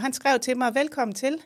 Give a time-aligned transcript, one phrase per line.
[0.00, 1.38] Han skrev til mig, velkommen til.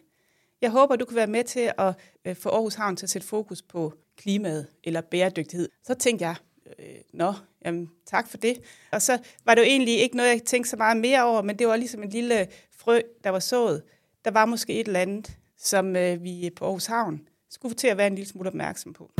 [0.60, 3.28] Jeg håber, du kan være med til at øh, få Aarhus Havn til at sætte
[3.28, 5.68] fokus på klimaet eller bæredygtighed.
[5.82, 6.36] Så tænkte jeg,
[6.78, 7.32] øh, nå,
[7.64, 8.60] jamen, tak for det.
[8.92, 11.58] Og så var det jo egentlig ikke noget, jeg tænkte så meget mere over, men
[11.58, 12.46] det var ligesom en lille
[12.78, 13.82] frø, der var sået.
[14.24, 17.96] Der var måske et eller andet, som øh, vi på Aarhus Havn skulle til at
[17.96, 19.10] være en lille smule opmærksom på.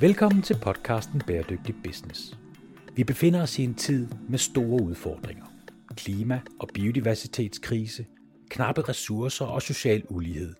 [0.00, 2.38] Velkommen til podcasten Bæredygtig Business.
[2.96, 5.53] Vi befinder os i en tid med store udfordringer.
[5.94, 8.06] Klima- og biodiversitetskrise,
[8.48, 10.54] knappe ressourcer og social ulighed.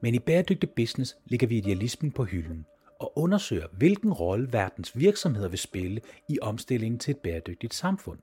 [0.00, 2.66] Men i Bæredygtig Business ligger vi idealismen på hylden
[3.00, 8.18] og undersøger, hvilken rolle verdens virksomheder vil spille i omstillingen til et bæredygtigt samfund.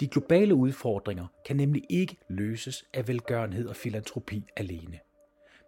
[0.00, 4.98] De globale udfordringer kan nemlig ikke løses af velgørenhed og filantropi alene.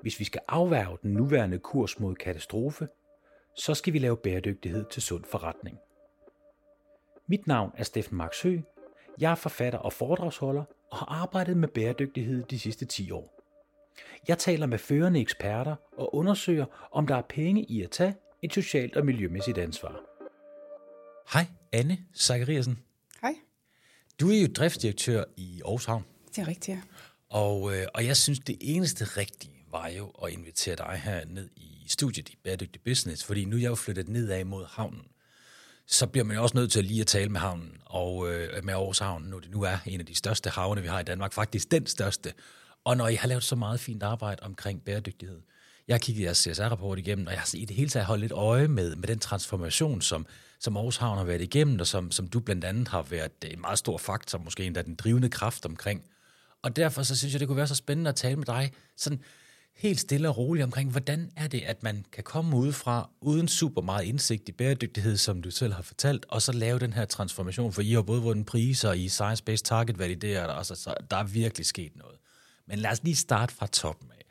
[0.01, 2.89] Hvis vi skal afværge den nuværende kurs mod katastrofe,
[3.57, 5.79] så skal vi lave bæredygtighed til sund forretning.
[7.27, 8.59] Mit navn er Steffen Marksø.
[9.21, 13.35] Jeg er forfatter og foredragsholder og har arbejdet med bæredygtighed de sidste 10 år.
[14.29, 18.55] Jeg taler med førende eksperter og undersøger, om der er penge i at tage et
[18.55, 20.01] socialt og miljømæssigt ansvar.
[21.33, 22.79] Hej, Anne Zachariasen.
[23.23, 23.35] Hej.
[24.21, 26.05] Du er jo driftsdirektør i Aarhus Havn.
[26.37, 26.81] Det er rigtigt, ja.
[27.29, 31.49] Og, øh, og jeg synes, det eneste rigtige var jo at invitere dig her ned
[31.57, 35.07] i studiet i Bæredygtig Business, fordi nu er jeg jo flyttet nedad mod havnen.
[35.91, 38.75] Så bliver man jo også nødt til lige at tale med havnen, og øh, med
[38.75, 41.33] Aarhus Havn, nu det nu er en af de største havne, vi har i Danmark,
[41.33, 42.33] faktisk den største.
[42.85, 45.41] Og når I har lavet så meget fint arbejde omkring bæredygtighed,
[45.89, 48.33] jeg har kigget jeres CSR-rapport igennem, og jeg har i det hele taget holdt lidt
[48.33, 50.27] øje med, med den transformation, som,
[50.61, 53.53] som Aarhus Havn har været igennem, og som, som du blandt andet har været øh,
[53.53, 56.05] en meget stor faktor, måske endda den drivende kraft omkring.
[56.63, 59.21] Og derfor så synes jeg, det kunne være så spændende at tale med dig, sådan
[59.79, 63.83] helt stille og roligt omkring, hvordan er det, at man kan komme udefra uden super
[63.83, 67.73] meget indsigt i bæredygtighed, som du selv har fortalt, og så lave den her transformation,
[67.73, 71.25] for I har både vundet priser i Science-Based Target validerer og så, så der er
[71.25, 72.19] virkelig sket noget.
[72.67, 74.25] Men lad os lige starte fra toppen af.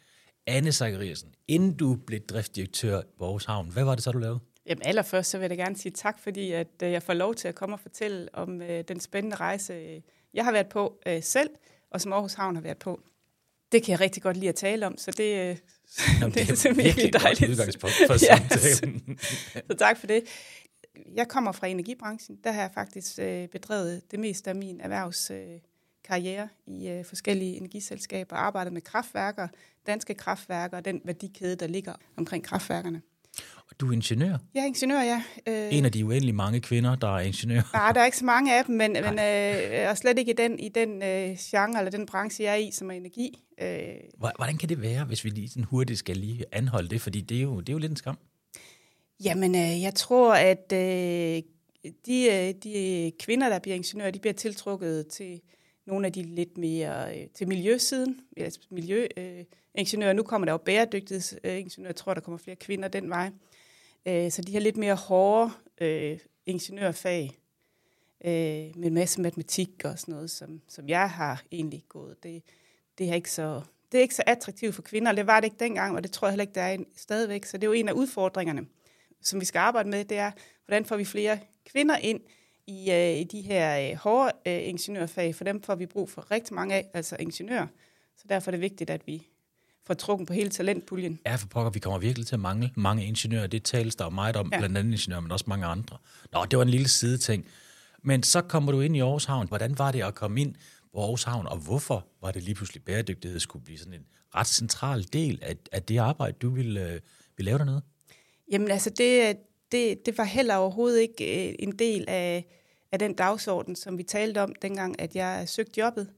[0.48, 4.40] Anne Zachariasen, inden du blev driftdirektør i Aarhus Havn, hvad var det så, du lavede?
[4.66, 7.48] Jamen allerførst så vil jeg gerne sige tak, fordi at øh, jeg får lov til
[7.48, 10.02] at komme og fortælle om øh, den spændende rejse, øh,
[10.34, 11.50] jeg har været på øh, selv,
[11.92, 13.02] og som Aarhus Havn har været på.
[13.72, 15.58] Det kan jeg rigtig godt lide at tale om, så det, øh,
[16.22, 17.52] Jamen, det er det er virkelig virkelig godt dejligt.
[17.52, 19.20] udgangspunkt for Ja, samtalen.
[19.72, 20.24] så tak for det.
[21.16, 22.38] Jeg kommer fra energibranchen.
[22.44, 27.56] Der har jeg faktisk øh, bedrevet det meste af min erhvervskarriere øh, i øh, forskellige
[27.58, 29.48] energiselskaber, arbejdet med kraftværker,
[29.88, 33.02] danske kraftværker og den værdikæde, der ligger omkring kraftværkerne.
[33.70, 34.38] Og du er ingeniør.
[34.54, 35.24] Jeg er ingeniør, ja.
[35.48, 37.62] Øh, En af de uendelig mange kvinder, der er ingeniør.
[37.74, 40.36] Nej, der er ikke så mange af dem, men, men øh, og slet ikke i
[40.36, 43.44] den, i den øh, genre eller den branche, jeg er i, som er energi.
[43.62, 43.78] Øh,
[44.18, 47.02] Hvor- Hvordan kan det være, hvis vi lige sådan hurtigt skal lige anholde det?
[47.02, 48.18] Fordi det er jo, det er jo lidt en skam.
[49.24, 51.42] jamen, øh, jeg tror, at øh,
[52.06, 55.42] de, øh, de kvinder, der bliver ingeniører, de bliver tiltrukket til
[55.88, 59.40] nogle af de lidt mere øh, til miljøsiden, altså miljøingeniører.
[59.40, 59.46] Øh,
[59.76, 60.14] ingeniører.
[60.14, 63.30] nu kommer der jo bæredygtighedsingeniører, jeg tror, der kommer flere kvinder den vej.
[64.08, 65.52] Øh, så de her lidt mere hårde
[65.82, 67.40] øh, ingeniørfag,
[68.26, 68.32] øh,
[68.76, 72.24] med en masse matematik og sådan noget, som, som jeg har egentlig gået.
[72.24, 72.44] Det,
[72.98, 75.46] det er ikke så det er ikke så attraktivt for kvinder, og det var det
[75.48, 77.46] ikke dengang, og det tror jeg heller ikke, der er en, stadigvæk.
[77.46, 78.66] Så det er jo en af udfordringerne,
[79.22, 80.32] som vi skal arbejde med, det er,
[80.66, 82.22] hvordan får vi flere kvinder ind
[82.68, 86.32] i, øh, i de her øh, hårde øh, ingeniørfag, for dem får vi brug for
[86.32, 87.68] rigtig mange af, altså ingeniører.
[88.18, 89.28] Så derfor er det vigtigt, at vi
[89.88, 91.20] får trukken på hele talentpuljen.
[91.26, 93.48] Ja, for pokker, vi kommer virkelig til at mangle mange ingeniører.
[93.48, 94.58] Det tales der meget om, ja.
[94.58, 95.98] blandt andet ingeniører, men også mange andre.
[96.34, 97.46] Nå, det var en lille sideting.
[98.04, 99.48] Men så kommer du ind i Aarhus Havn.
[99.48, 100.56] Hvordan var det at komme ind
[100.94, 104.06] på Aarhus Havn, og hvorfor var det lige pludselig bæredygtighed skulle blive sådan en
[104.36, 107.00] ret central del af, af det arbejde, du ville, øh,
[107.38, 107.82] ville lave dernede?
[108.52, 109.38] Jamen altså, det,
[109.72, 112.46] det, det var heller overhovedet ikke øh, en del af,
[112.92, 116.10] af den dagsorden, som vi talte om, dengang, at jeg søgte jobbet,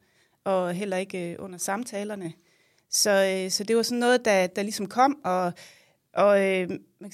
[0.44, 2.34] og heller ikke øh, under samtalerne.
[2.92, 5.54] Så, øh, så det var sådan noget, der, der ligesom kom, og,
[6.14, 6.70] og øh,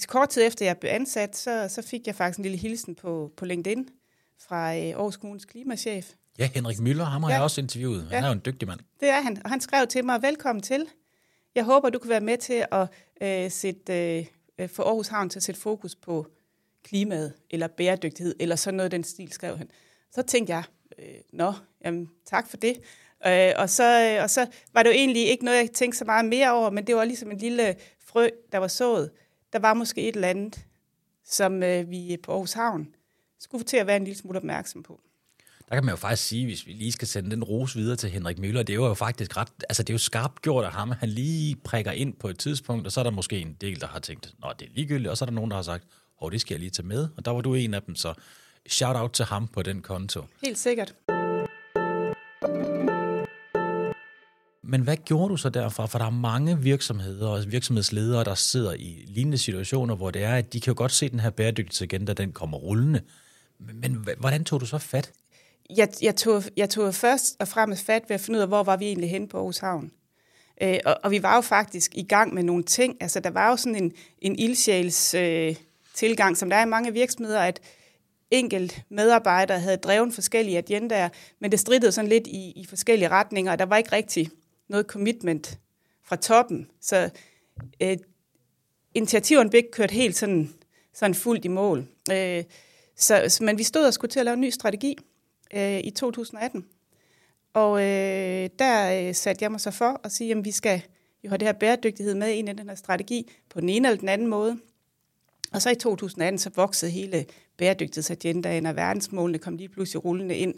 [0.08, 3.32] kort tid efter jeg blev ansat, så, så fik jeg faktisk en lille hilsen på,
[3.38, 3.90] på LinkedIn
[4.40, 6.12] fra øh, Aarhus Kommunes klimachef.
[6.40, 7.36] Ja, Henrik Møller, ham har Ja.
[7.36, 8.02] jeg også interviewet.
[8.04, 8.22] Han Ja.
[8.24, 8.80] er jo en dygtig mand.
[9.00, 10.88] Det er han, og han skrev til mig, velkommen til.
[11.56, 12.88] Jeg håber, du kan være med til at
[13.22, 14.26] øh, sætte,
[14.60, 16.28] øh, få Aarhus Havn til at sætte fokus på
[16.84, 19.70] klimaet, eller bæredygtighed, eller sådan noget den stil, skrev han.
[20.12, 20.64] Så tænkte jeg,
[21.00, 21.54] øh, nå,
[21.86, 22.76] jamen, tak for det.
[23.28, 26.06] Øh, og, så, øh, og så var det jo egentlig ikke noget, jeg tænkte så
[26.06, 27.76] meget mere over, men det var ligesom en lille
[28.08, 29.12] frø, der var sået.
[29.54, 30.60] Der var måske et eller andet,
[31.26, 32.88] som øh, vi på Aarhus Havn
[33.40, 35.00] skulle til at være en lille smule opmærksom på.
[35.70, 38.10] Der kan man jo faktisk sige, hvis vi lige skal sende den ros videre til
[38.10, 40.92] Henrik Møller, det er jo faktisk ret, altså det er jo skarpt gjort af ham,
[40.92, 43.88] han lige prikker ind på et tidspunkt, og så er der måske en del, der
[43.88, 45.84] har tænkt, nå, det er ligegyldigt, og så er der nogen, der har sagt,
[46.20, 48.14] hov, det skal jeg lige tage med, og der var du en af dem, så
[48.68, 50.22] shout out til ham på den konto.
[50.44, 50.94] Helt sikkert.
[54.68, 55.86] Men hvad gjorde du så derfra?
[55.86, 60.36] For der er mange virksomheder og virksomhedsledere, der sidder i lignende situationer, hvor det er,
[60.36, 63.02] at de kan jo godt se den her bæredygtighedsagenda, den kommer rullende.
[63.60, 65.12] Men hvordan tog du så fat?
[65.78, 68.64] Jeg, jeg, tog, jeg tog først og fremmest fat ved at finde ud af, hvor
[68.64, 69.92] var vi egentlig henne på Aarhus Havn.
[70.62, 72.98] Øh, og, og vi var jo faktisk i gang med nogle ting.
[73.00, 73.92] Altså, der var jo sådan en,
[74.22, 75.56] en ildsjæls øh,
[75.94, 77.60] tilgang, som der er i mange virksomheder, at
[78.32, 81.10] enkelt medarbejdere havde drevet forskellige agendaer,
[81.42, 84.30] men det strittede sådan lidt i, i forskellige retninger, og der var ikke rigtig
[84.68, 85.60] noget commitment
[86.04, 86.72] fra toppen.
[86.82, 87.10] Så
[87.82, 87.98] øh,
[88.94, 90.54] initiativerne blev ikke kørt helt sådan,
[90.94, 91.88] sådan fuldt i mål.
[92.12, 92.44] Øh,
[92.96, 94.98] så, men vi stod og skulle til at lave en ny strategi
[95.54, 96.66] øh, i 2018.
[97.54, 100.82] Og øh, der øh, satte jeg mig så for at sige, at vi skal
[101.24, 104.00] jo have det her bæredygtighed med ind i den her strategi på den ene eller
[104.00, 104.58] den anden måde.
[105.54, 107.26] Og så i 2018, så voksede hele
[107.58, 110.56] bæredygtighedsagendaen, og verdensmålene kom lige pludselig rullende ind.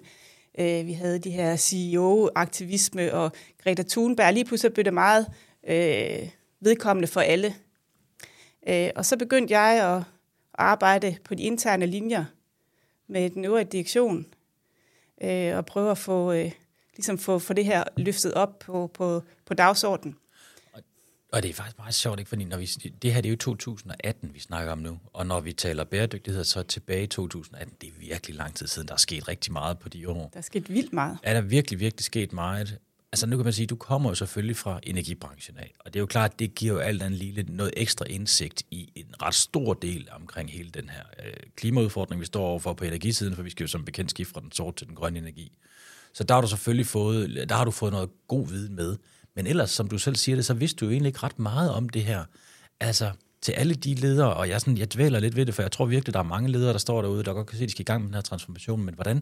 [0.59, 3.31] Øh, vi havde de her CEO-aktivisme, og
[3.63, 5.27] Greta Thunberg, lige pludselig blev det meget
[5.68, 7.56] øh, vedkommende for alle.
[8.68, 10.04] Øh, og så begyndte jeg at
[10.54, 12.25] arbejde på de interne linjer
[13.07, 14.25] med den øvrige direktion,
[15.24, 16.51] øh, og prøve at få, øh,
[16.95, 20.15] ligesom få, få det her løftet op på, på, på dagsordenen.
[21.32, 22.30] Og det er faktisk meget sjovt, ikke?
[22.30, 25.40] fordi når vi, det her det er jo 2018, vi snakker om nu, og når
[25.40, 28.98] vi taler bæredygtighed, så tilbage i 2018, det er virkelig lang tid siden, der er
[28.98, 30.30] sket rigtig meget på de år.
[30.34, 31.18] Der er sket vildt meget.
[31.24, 32.80] Er der virkelig, virkelig sket meget?
[33.12, 36.02] Altså nu kan man sige, du kommer jo selvfølgelig fra energibranchen af, og det er
[36.02, 39.74] jo klart, det giver jo alt andet lille noget ekstra indsigt i en ret stor
[39.74, 43.64] del omkring hele den her øh, klimaudfordring, vi står overfor på energisiden, for vi skal
[43.64, 45.58] jo som bekendt skifte fra den sorte til den grønne energi.
[46.14, 48.98] Så der har du selvfølgelig fået, der har du fået noget god viden med.
[49.38, 51.72] Men ellers, som du selv siger det, så vidste du jo egentlig ikke ret meget
[51.72, 52.24] om det her.
[52.80, 53.12] Altså,
[53.42, 55.86] til alle de ledere, og jeg, sådan, jeg dvæler lidt ved det, for jeg tror
[55.86, 57.81] virkelig, der er mange ledere, der står derude, der godt kan se, at de skal
[57.81, 59.22] i gang med den her transformation, men hvordan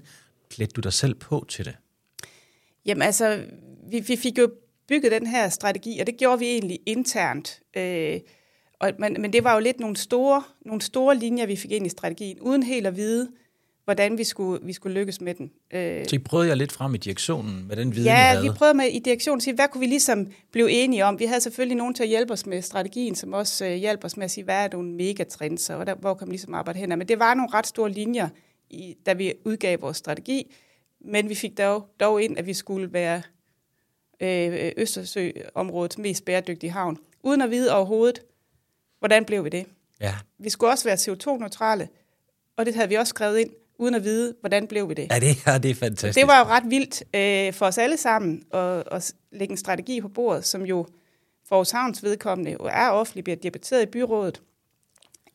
[0.50, 1.76] klædte du dig selv på til det?
[2.86, 3.44] Jamen altså,
[3.90, 4.52] vi, vi fik jo
[4.88, 7.60] bygget den her strategi, og det gjorde vi egentlig internt.
[7.78, 8.20] Øh,
[8.80, 11.86] og, men, men det var jo lidt nogle store, nogle store linjer, vi fik ind
[11.86, 13.30] i strategien, uden helt at vide,
[13.86, 15.52] hvordan vi skulle, vi skulle lykkes med den.
[15.74, 18.44] Øh, så I prøvede jeg lidt frem i direktionen med den viden, Ja, I havde?
[18.44, 21.20] vi prøvede med i direktionen at sige, hvad kunne vi ligesom blive enige om?
[21.20, 24.18] Vi havde selvfølgelig nogen til at hjælpe os med strategien, som også øh, hjælper os
[24.18, 26.90] med at sige, hvad er nogle megatrends, og der, hvor kan vi ligesom arbejde hen?
[26.90, 28.30] Men det var nogle ret store linjer,
[28.70, 30.56] i, da vi udgav vores strategi,
[31.02, 33.22] men vi fik dog, dog ind, at vi skulle være
[34.20, 38.20] øh, Østersøområdets mest bæredygtige havn, uden at vide overhovedet,
[39.00, 39.66] hvordan blev vi det?
[40.02, 40.14] Ja.
[40.40, 41.88] Vi skulle også være CO2-neutrale,
[42.58, 43.50] og det havde vi også skrevet ind,
[43.80, 45.08] uden at vide, hvordan blev vi det.
[45.12, 46.16] Ja, det, ja, det er fantastisk.
[46.16, 50.02] Det var jo ret vildt øh, for os alle sammen at, at lægge en strategi
[50.02, 50.88] på bordet, som jo
[51.48, 54.42] for vores havns vedkommende jo er offentlig, bliver debatteret i byrådet,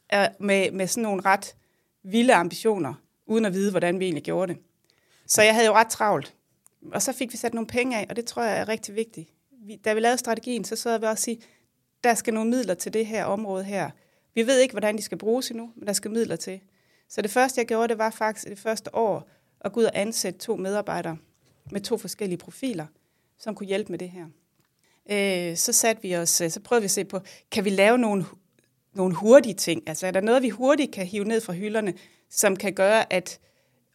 [0.08, 1.54] er med, med sådan nogle ret
[2.02, 2.94] vilde ambitioner,
[3.26, 4.62] uden at vide, hvordan vi egentlig gjorde det.
[5.26, 6.34] Så jeg havde jo ret travlt.
[6.92, 9.30] Og så fik vi sat nogle penge af, og det tror jeg er rigtig vigtigt.
[9.66, 11.40] Vi, da vi lavede strategien, så sad vi også sige,
[12.04, 13.90] der skal nogle midler til det her område her.
[14.34, 16.60] Vi ved ikke, hvordan de skal bruges endnu, men der skal midler til.
[17.10, 19.28] Så det første, jeg gjorde, det var faktisk det første år
[19.60, 21.16] at gå ud og ansætte to medarbejdere
[21.72, 22.86] med to forskellige profiler,
[23.38, 24.26] som kunne hjælpe med det her.
[25.10, 27.20] Øh, så satte vi os, øh, så prøvede vi at se på,
[27.50, 28.24] kan vi lave nogle,
[28.94, 29.82] nogle hurtige ting?
[29.86, 31.94] Altså er der noget, vi hurtigt kan hive ned fra hylderne,
[32.30, 33.38] som kan gøre, at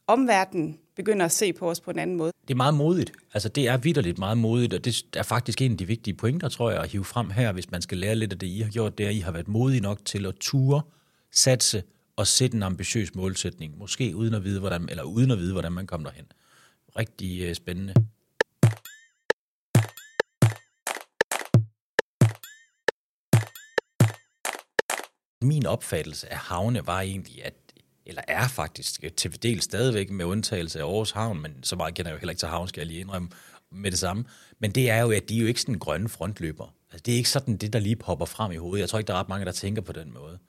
[0.07, 2.31] omverdenen begynder at se på os på en anden måde.
[2.47, 3.11] Det er meget modigt.
[3.33, 6.49] Altså, det er vidderligt meget modigt, og det er faktisk en af de vigtige pointer,
[6.49, 8.71] tror jeg, at hive frem her, hvis man skal lære lidt af det, I har
[8.71, 10.81] gjort, det er, at I har været modige nok til at ture,
[11.31, 11.83] satse
[12.15, 15.71] og sætte en ambitiøs målsætning, måske uden at vide, hvordan, eller uden at vide, hvordan
[15.71, 16.25] man kommer derhen.
[16.97, 17.93] Rigtig øh, spændende.
[25.41, 27.53] Min opfattelse af havne var egentlig, at
[28.05, 31.95] eller er faktisk øh, til del stadigvæk med undtagelse af Aarhus Havn, men så meget
[31.95, 33.29] kender jeg jo heller ikke til havn, skal jeg lige indrømme
[33.71, 34.25] med det samme.
[34.59, 36.73] Men det er jo, at de er jo ikke sådan grønne frontløber.
[36.91, 38.81] Altså, det er ikke sådan det, der lige popper frem i hovedet.
[38.81, 40.39] Jeg tror ikke, der er ret mange, der tænker på den måde.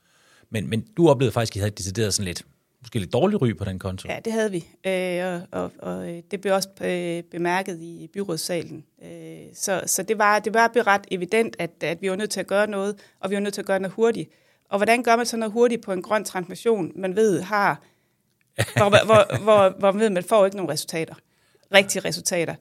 [0.51, 2.43] Men, men du oplevede faktisk, at I havde decideret sådan lidt,
[2.81, 4.09] måske lidt dårlig ry på den konto.
[4.09, 4.67] Ja, det havde vi.
[4.87, 8.85] Øh, og, og, og øh, det blev også øh, bemærket i byrådssalen.
[9.05, 12.41] Øh, så så det, var, det var ret evident, at, at vi var nødt til
[12.41, 14.31] at gøre noget, og vi var nødt til at gøre noget hurtigt.
[14.69, 17.83] Og hvordan gør man så noget hurtigt på en grøn transmission, man ved har,
[18.77, 21.15] hvor, hvor, hvor, hvor man ved, man får ikke nogen resultater.
[21.75, 22.55] Rigtige resultater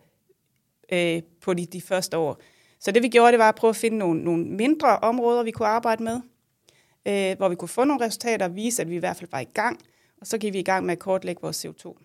[0.91, 2.39] øh, på de, de første år.
[2.79, 5.51] Så det vi gjorde, det var at prøve at finde nogle, nogle mindre områder, vi
[5.51, 6.21] kunne arbejde med,
[7.05, 9.39] øh, hvor vi kunne få nogle resultater og vise, at vi i hvert fald var
[9.39, 9.79] i gang.
[10.21, 11.97] Og så gik vi i gang med at kortlægge vores CO2.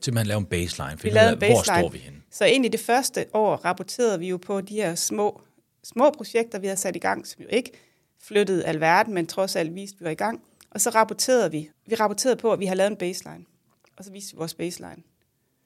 [0.00, 1.56] Simpelthen lave en baseline, vi lavede en baseline.
[1.56, 2.22] hvor står vi henne?
[2.30, 5.40] Så egentlig det første år rapporterede vi jo på de her små,
[5.84, 7.70] små projekter, vi havde sat i gang, som jo ikke
[8.22, 10.42] flyttede alverden, men trods alt viste, at vi var i gang.
[10.70, 11.70] Og så rapporterede vi.
[11.86, 13.44] Vi rapporterede på, at vi har lavet en baseline.
[13.96, 15.02] Og så viste vi vores baseline.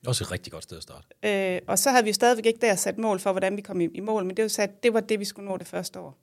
[0.06, 1.06] Også et rigtig godt sted at starte.
[1.22, 3.80] Øh, og så havde vi jo stadigvæk ikke der sat mål for, hvordan vi kom
[3.80, 6.00] i, i mål, men det var, sat, det var det, vi skulle nå det første
[6.00, 6.18] år.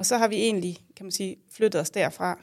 [0.00, 2.38] Og så har vi egentlig, kan man sige, flyttet os derfra.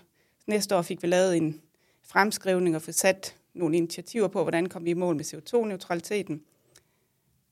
[0.47, 1.61] Næste år fik vi lavet en
[2.03, 6.41] fremskrivning og fået sat nogle initiativer på, hvordan kom vi i mål med CO2-neutraliteten.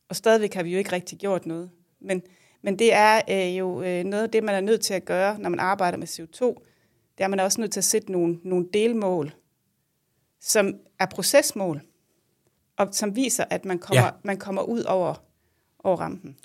[0.10, 1.70] Og stadigvæk har vi jo ikke rigtig gjort noget.
[2.00, 2.22] Men,
[2.62, 5.40] men det er øh, jo øh, noget af det, man er nødt til at gøre,
[5.40, 6.46] når man arbejder med CO2.
[7.18, 9.34] Det er man er også nødt til at sætte nogle, nogle delmål,
[10.42, 11.82] som er procesmål,
[12.78, 14.12] og som viser, at man kommer, ja.
[14.24, 15.24] man kommer ud over,
[15.80, 16.38] over rampen.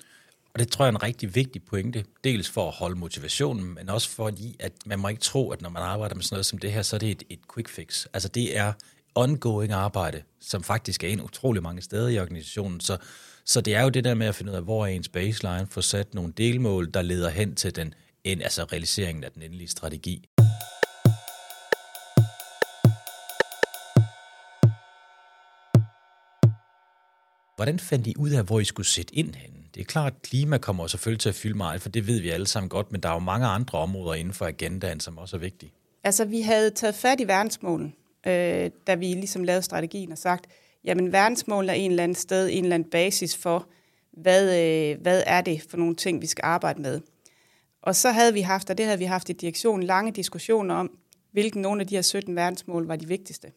[0.53, 3.89] Og det tror jeg er en rigtig vigtig pointe, dels for at holde motivationen, men
[3.89, 6.59] også fordi, at man må ikke tro, at når man arbejder med sådan noget som
[6.59, 8.05] det her, så er det et, et quick fix.
[8.13, 8.73] Altså det er
[9.15, 12.79] ongoing arbejde, som faktisk er en utrolig mange steder i organisationen.
[12.79, 12.97] Så,
[13.45, 15.67] så det er jo det der med at finde ud af, hvor er ens baseline,
[15.69, 17.93] få sat nogle delmål, der leder hen til den,
[18.25, 20.27] altså realiseringen af den endelige strategi.
[27.55, 29.60] Hvordan fandt I ud af, hvor I skulle sætte ind hen?
[29.75, 32.29] Det er klart, at klima kommer selvfølgelig til at fylde meget, for det ved vi
[32.29, 35.35] alle sammen godt, men der er jo mange andre områder inden for agendaen, som også
[35.35, 35.71] er vigtige.
[36.03, 37.95] Altså, vi havde taget fat i verdensmålen,
[38.27, 40.47] øh, da vi ligesom lavede strategien og sagt,
[40.83, 43.67] jamen verdensmålen er en eller anden sted, en eller anden basis for,
[44.11, 47.01] hvad, øh, hvad er det for nogle ting, vi skal arbejde med.
[47.81, 50.97] Og så havde vi haft, og det havde vi haft i direktionen, lange diskussioner om,
[51.31, 53.51] hvilken nogle af de her 17 verdensmål var de vigtigste.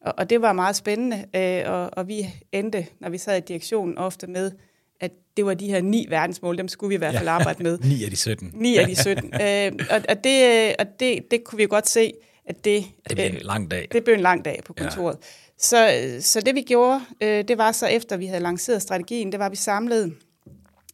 [0.00, 3.40] Og, og det var meget spændende, øh, og, og vi endte, når vi sad i
[3.40, 4.52] direktionen, ofte med,
[5.00, 7.32] at det var de her ni verdensmål, dem skulle vi i hvert fald ja.
[7.32, 7.78] arbejde med.
[7.92, 8.50] ni af de 17.
[8.54, 9.32] Ni af de 17.
[9.42, 12.12] øh, og og, det, og det, det kunne vi godt se,
[12.46, 12.84] at det...
[13.08, 13.88] Det blev en øh, lang dag.
[13.92, 15.16] Det blev en lang dag på kontoret.
[15.20, 15.26] Ja.
[15.58, 19.40] Så, så det vi gjorde, øh, det var så efter vi havde lanceret strategien, det
[19.40, 20.14] var, at vi samlede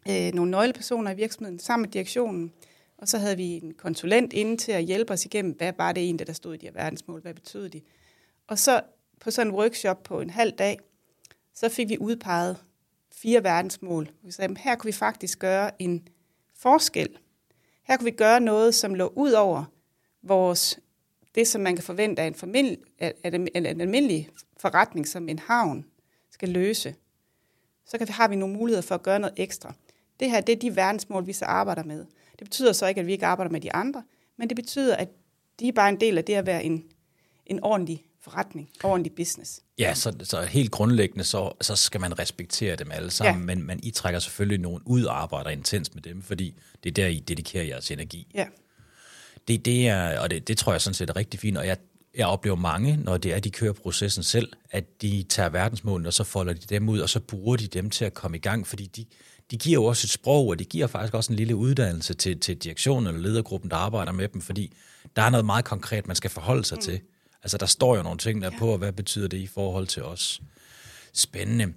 [0.08, 2.52] øh, nogle nøglepersoner i virksomheden sammen med direktionen,
[2.98, 6.02] og så havde vi en konsulent inde til at hjælpe os igennem, hvad var det
[6.02, 7.80] egentlig, der stod i de her verdensmål, hvad betød de?
[8.48, 8.80] Og så
[9.20, 10.78] på sådan en workshop på en halv dag,
[11.54, 12.56] så fik vi udpeget
[13.16, 14.10] fire verdensmål.
[14.22, 16.08] Vi sagde, her kunne vi faktisk gøre en
[16.58, 17.18] forskel.
[17.82, 19.64] Her kunne vi gøre noget, som lå ud over
[20.22, 20.78] vores,
[21.34, 25.38] det, som man kan forvente af en, familie, af en, en almindelig forretning, som en
[25.38, 25.86] havn
[26.30, 26.94] skal løse.
[27.86, 29.74] Så kan, har vi nogle muligheder for at gøre noget ekstra.
[30.20, 32.06] Det her, det er de verdensmål, vi så arbejder med.
[32.38, 34.02] Det betyder så ikke, at vi ikke arbejder med de andre,
[34.36, 35.08] men det betyder, at
[35.60, 36.84] de er bare en del af det at være en,
[37.46, 39.60] en ordentlig forretning, ordentlig business.
[39.78, 43.54] Ja, så, så helt grundlæggende, så, så skal man respektere dem alle sammen, ja.
[43.54, 46.54] men, men I trækker selvfølgelig nogen ud og arbejder intens med dem, fordi
[46.84, 48.26] det er der, I dedikerer jeres energi.
[48.34, 48.46] Ja.
[49.48, 51.76] Det, det er, og det, det tror jeg sådan set er rigtig fint, og jeg,
[52.14, 56.12] jeg oplever mange, når det er, de kører processen selv, at de tager verdensmålene, og
[56.12, 58.66] så folder de dem ud, og så bruger de dem til at komme i gang,
[58.66, 59.04] fordi de,
[59.50, 62.40] de giver jo også et sprog, og de giver faktisk også en lille uddannelse til,
[62.40, 64.72] til direktionen eller ledergruppen, der arbejder med dem, fordi
[65.16, 66.82] der er noget meget konkret, man skal forholde sig mm.
[66.82, 67.00] til.
[67.44, 70.02] Altså, der står jo nogle ting der på, og hvad betyder det i forhold til
[70.02, 70.40] os?
[71.12, 71.72] Spændende.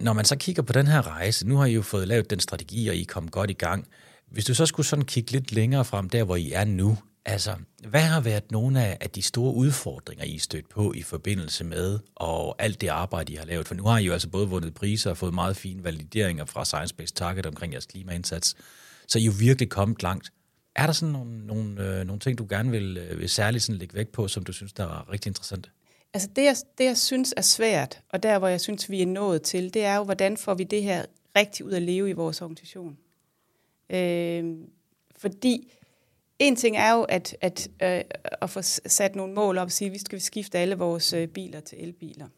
[0.00, 2.40] Når man så kigger på den her rejse, nu har I jo fået lavet den
[2.40, 3.86] strategi, og I kommet godt i gang.
[4.30, 7.54] Hvis du så skulle sådan kigge lidt længere frem, der hvor I er nu, altså,
[7.88, 11.64] hvad har været nogle af, af de store udfordringer, I er stødt på i forbindelse
[11.64, 13.68] med, og alt det arbejde, I har lavet?
[13.68, 16.64] For nu har I jo altså både vundet priser og fået meget fine valideringer fra
[16.64, 18.56] Science Based Target omkring jeres klimaindsats,
[19.08, 20.32] så I er jo virkelig kommet langt.
[20.74, 23.78] Er der sådan nogle, nogle, øh, nogle ting, du gerne vil, øh, vil særligt sådan
[23.78, 25.70] lægge vægt på, som du synes, der er rigtig interessant?
[26.14, 29.06] Altså det jeg, det, jeg synes er svært, og der, hvor jeg synes, vi er
[29.06, 31.04] nået til, det er jo, hvordan får vi det her
[31.36, 32.98] rigtig ud at leve i vores organisation.
[33.90, 34.44] Øh,
[35.16, 35.72] fordi
[36.38, 38.00] en ting er jo at, at, øh,
[38.42, 41.28] at få sat nogle mål op og sige, at vi skal skifte alle vores øh,
[41.28, 42.28] biler til elbiler.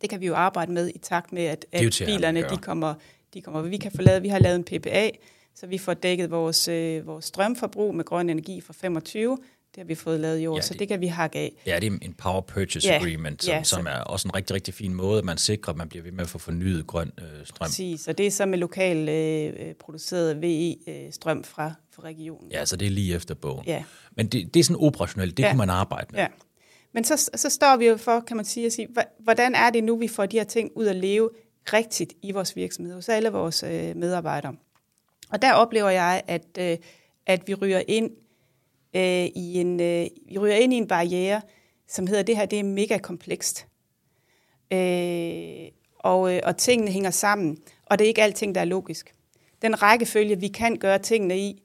[0.00, 2.94] Det kan vi jo arbejde med i takt med, at, at bilerne de kommer,
[3.34, 3.62] de kommer.
[3.62, 5.10] Vi kan få lavet, vi har lavet en PPA,
[5.54, 9.38] så vi får dækket vores, øh, vores strømforbrug med grøn energi fra 25.
[9.74, 11.52] Det har vi fået lavet i år, ja, det, så det kan vi hakke af.
[11.66, 14.54] Ja, det er en Power Purchase ja, Agreement, som, ja, som er også en rigtig,
[14.54, 17.12] rigtig fin måde, at man sikrer, at man bliver ved med at få fornyet grøn
[17.18, 17.66] øh, strøm.
[17.66, 22.52] Præcis, og det er så med lokal øh, produceret VE-strøm øh, fra, fra regionen.
[22.52, 23.64] Ja, så det er lige efter bogen.
[23.66, 23.84] Ja.
[24.16, 25.48] Men det, det er sådan operationelt, det ja.
[25.48, 26.20] kan man arbejde med.
[26.20, 26.26] Ja.
[26.92, 28.88] Men så, så står vi jo for, kan man sige, at sige,
[29.18, 31.30] hvordan er det nu, vi får de her ting ud at leve
[31.72, 34.54] rigtigt i vores virksomhed, hos alle vores øh, medarbejdere.
[35.30, 36.78] Og der oplever jeg, at, øh,
[37.26, 38.10] at vi ryger ind
[38.96, 41.42] øh, i en øh, vi ryger ind i en barriere,
[41.88, 43.66] som hedder det her, det er mega komplekst.
[44.72, 45.68] Øh,
[45.98, 49.14] og, øh, og tingene hænger sammen, og det er ikke alting, der er logisk.
[49.62, 51.62] Den rækkefølge, vi kan gøre tingene i,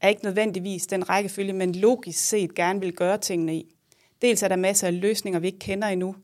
[0.00, 3.74] er ikke nødvendigvis den rækkefølge, man logisk set gerne vil gøre tingene i.
[4.22, 6.16] Dels er der masser af løsninger, vi ikke kender endnu.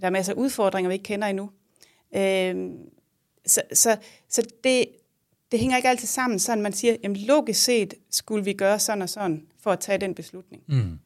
[0.00, 1.50] Der er masser af udfordringer, vi ikke kender endnu.
[2.16, 2.70] Øh,
[3.46, 3.96] så, så,
[4.28, 4.86] så det,
[5.52, 9.02] det hænger ikke altid sammen, sådan man siger, jamen logisk set skulle vi gøre sådan
[9.02, 10.62] og sådan, for at tage den beslutning.
[10.66, 10.98] Mm.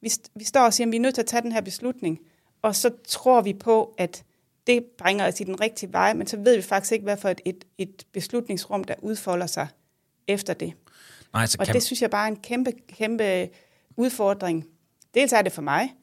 [0.00, 2.20] Vi, vi står og siger, at vi er nødt til at tage den her beslutning,
[2.62, 4.24] og så tror vi på, at
[4.66, 7.28] det bringer os i den rigtige vej, men så ved vi faktisk ikke, hvad for
[7.28, 9.68] et, et, et beslutningsrum, der udfolder sig
[10.28, 10.72] efter det.
[11.32, 13.48] Nej, så Og kan, det synes jeg bare er en kæmpe, kæmpe
[13.96, 14.66] udfordring.
[15.14, 15.94] Dels er det for mig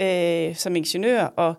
[0.00, 1.54] øh, som ingeniør at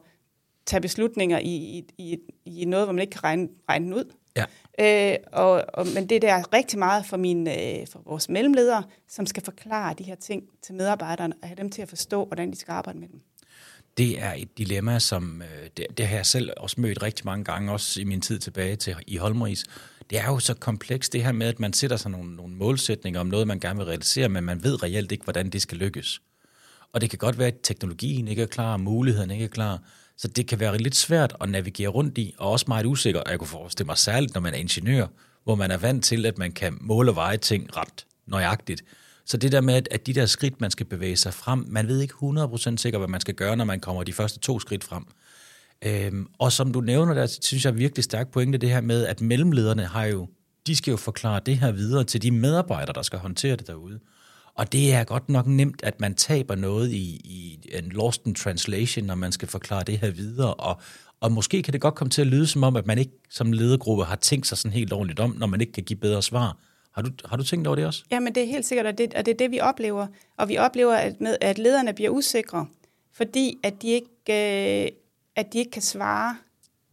[0.66, 4.13] tage beslutninger i, i, i, i noget, hvor man ikke kan regne, regne den ud.
[4.36, 4.46] ja.
[4.81, 8.83] Øh, og, og, men det der er rigtig meget for, mine, øh, for vores mellemledere,
[9.07, 12.51] som skal forklare de her ting til medarbejderne, og have dem til at forstå, hvordan
[12.51, 13.21] de skal arbejde med dem.
[13.98, 17.43] Det er et dilemma, som øh, det, det har jeg selv også mødt rigtig mange
[17.43, 19.63] gange, også i min tid tilbage til i Holmeris.
[20.09, 23.19] Det er jo så komplekst det her med, at man sætter sig nogle, nogle målsætninger
[23.19, 26.21] om noget, man gerne vil realisere, men man ved reelt ikke, hvordan det skal lykkes.
[26.93, 29.81] Og det kan godt være, at teknologien ikke er klar, og muligheden ikke er klar,
[30.21, 33.19] så det kan være lidt svært at navigere rundt i, og også meget usikker.
[33.21, 35.07] Og jeg kunne forestille mig særligt, når man er ingeniør,
[35.43, 38.83] hvor man er vant til, at man kan måle og veje ting ret nøjagtigt.
[39.25, 42.01] Så det der med, at- de der skridt, man skal bevæge sig frem, man ved
[42.01, 45.03] ikke 100% sikkert, hvad man skal gøre, når man kommer de første to skridt frem.
[45.85, 49.05] Øhm, og som du nævner, der synes jeg er virkelig stærk pointe, det her med,
[49.05, 50.27] at mellemlederne har jo,
[50.67, 53.99] de skal jo forklare det her videre til de medarbejdere, der skal håndtere det derude.
[54.60, 58.36] Og det er godt nok nemt, at man taber noget i, i en lost in
[58.36, 60.54] translation, når man skal forklare det her videre.
[60.54, 60.82] Og,
[61.20, 63.51] og måske kan det godt komme til at lyde som om, at man ikke som
[63.51, 66.58] ledergruppe har tænkt sig sådan helt ordentligt om, når man ikke kan give bedre svar.
[66.92, 68.04] Har du, har du tænkt over det også?
[68.12, 70.08] Jamen, det er helt sikkert, og det, og det er det, vi oplever.
[70.38, 72.68] Og vi oplever, at, med, at lederne bliver usikre,
[73.13, 74.92] fordi at de ikke, øh,
[75.36, 76.38] at de ikke kan svare.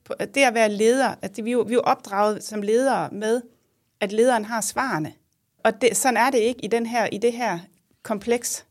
[0.04, 2.62] På, at det at være leder, at det, vi, jo, vi er jo opdraget som
[2.62, 3.42] ledere med,
[4.00, 5.12] at lederen har svarene.
[5.66, 7.58] Og det, sådan er det ikke i, den her, i det her
[8.02, 8.64] kompleks.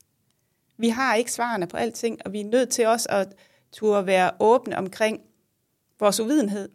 [0.77, 3.27] Vi har ikke svarene på alting, og vi er nødt til også at
[3.73, 5.19] turde være åbne omkring
[5.99, 6.69] vores uvidenhed.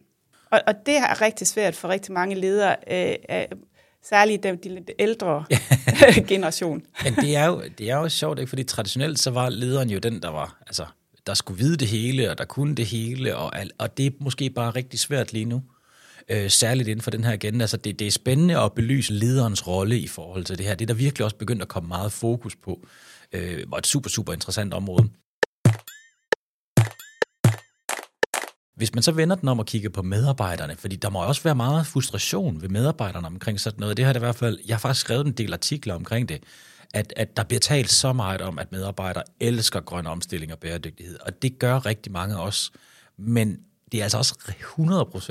[0.50, 3.44] Og, og det er rigtig svært for rigtig mange ledere, øh, øh,
[4.02, 5.44] særligt de, de ældre
[6.28, 6.82] generation.
[7.04, 8.48] Men det er, jo, det er jo sjovt, ikke?
[8.48, 10.86] fordi traditionelt så var lederen jo den, der var, altså,
[11.26, 14.50] der skulle vide det hele, og der kunne det hele, og, og det er måske
[14.50, 15.62] bare rigtig svært lige nu.
[16.30, 17.62] Øh, særligt inden for den her agenda.
[17.62, 20.74] Altså, det, det er spændende at belyse lederens rolle i forhold til det her.
[20.74, 22.86] Det er der virkelig også begyndt at komme meget fokus på.
[23.32, 25.08] Øh, og et super, super interessant område.
[28.76, 31.54] Hvis man så vender den om og kigger på medarbejderne, fordi der må også være
[31.54, 33.96] meget frustration ved medarbejderne omkring sådan noget.
[33.96, 36.42] Det har det i hvert fald, jeg har faktisk skrevet en del artikler omkring det,
[36.94, 41.18] at, at der bliver talt så meget om, at medarbejdere elsker grøn omstilling og bæredygtighed,
[41.20, 42.70] og det gør rigtig mange også.
[43.18, 43.58] Men
[43.92, 44.34] det er altså også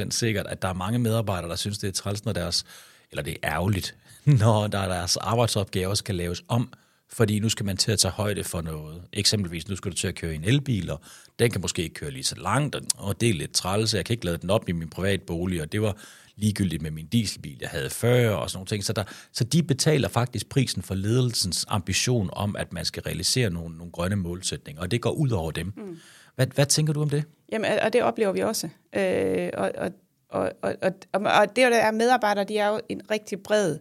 [0.07, 2.65] 100% sikkert, at der er mange medarbejdere, der synes, det er træls, når deres,
[3.11, 3.95] eller det er ærgerligt,
[4.25, 6.73] når der deres arbejdsopgaver skal laves om,
[7.11, 9.01] fordi nu skal man til at tage højde for noget.
[9.13, 11.01] Eksempelvis, nu skal du til at køre i en elbil, og
[11.39, 14.05] den kan måske ikke køre lige så langt, og- og det er lidt træls, jeg
[14.05, 15.97] kan ikke lade den op i min private bolig, og det var
[16.35, 18.83] ligegyldigt med min dieselbil, jeg havde før, og sådan nogle ting.
[18.83, 23.49] Så, der, så de betaler faktisk prisen for ledelsens ambition om, at man skal realisere
[23.49, 25.73] nogle, nogle grønne målsætninger, og det går ud over dem.
[25.77, 25.97] Mm.
[26.39, 27.23] Hvad, hvad tænker du om det?
[27.51, 28.69] Jamen, og det oplever vi også.
[28.93, 29.91] Øh, og, og,
[30.29, 30.75] og, og,
[31.13, 33.77] og, og det, der er medarbejdere, de er jo en rigtig bred,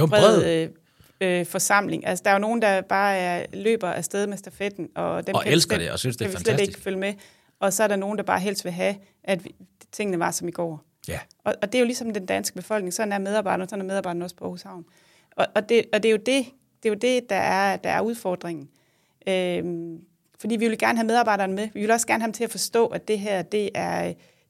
[0.00, 0.68] Jo, bred øh,
[1.20, 2.06] øh, forsamling.
[2.06, 5.42] Altså, der er jo nogen, der bare er, løber afsted med stafetten, og dem Og
[5.42, 6.68] kan elsker det, og synes, det er kan vi slet fantastisk.
[6.68, 7.14] ikke følge med.
[7.60, 9.54] Og så er der nogen, der bare helst vil have, at vi,
[9.92, 10.84] tingene var som i går.
[11.08, 11.18] Ja.
[11.44, 12.94] Og, og det er jo ligesom den danske befolkning.
[12.94, 14.84] Sådan er medarbejderne, sådan er medarbejderne også på Aarhus Havn.
[15.36, 16.46] Og, og, det, og det er jo det,
[16.82, 18.68] det, er jo det der, er, der er udfordringen.
[19.28, 20.00] Øhm,
[20.40, 21.68] fordi vi vil gerne have medarbejderne med.
[21.74, 24.02] Vi vil også gerne have dem til at forstå, at det her, det er,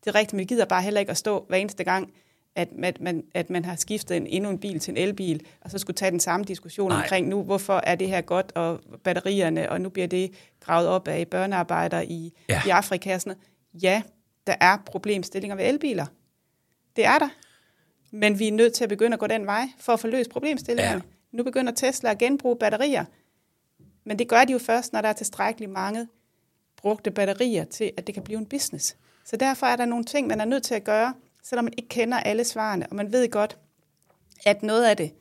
[0.05, 0.38] det er rigtigt.
[0.38, 2.12] Vi gider bare heller ikke at stå hver eneste gang,
[2.57, 5.70] at, at, man, at man har skiftet en, endnu en bil til en elbil, og
[5.70, 7.01] så skulle tage den samme diskussion Nej.
[7.01, 11.09] omkring nu, hvorfor er det her godt, og batterierne, og nu bliver det gravet op
[11.09, 12.62] af børnearbejder i, ja.
[12.66, 13.83] i Afrika og sådan noget.
[13.83, 14.03] Ja,
[14.46, 16.07] der er problemstillinger ved elbiler.
[16.96, 17.29] Det er der.
[18.11, 20.31] Men vi er nødt til at begynde at gå den vej for at få løst
[20.31, 21.03] problemstillingerne.
[21.05, 21.37] Ja.
[21.37, 23.05] Nu begynder Tesla at genbruge batterier.
[24.09, 26.09] Men det gør de jo først, når der er tilstrækkeligt mange
[26.77, 28.97] brugte batterier til, at det kan blive en business.
[29.25, 31.88] Så derfor er der nogle ting, man er nødt til at gøre, selvom man ikke
[31.88, 33.59] kender alle svarene, og man ved godt,
[34.47, 35.12] at noget af det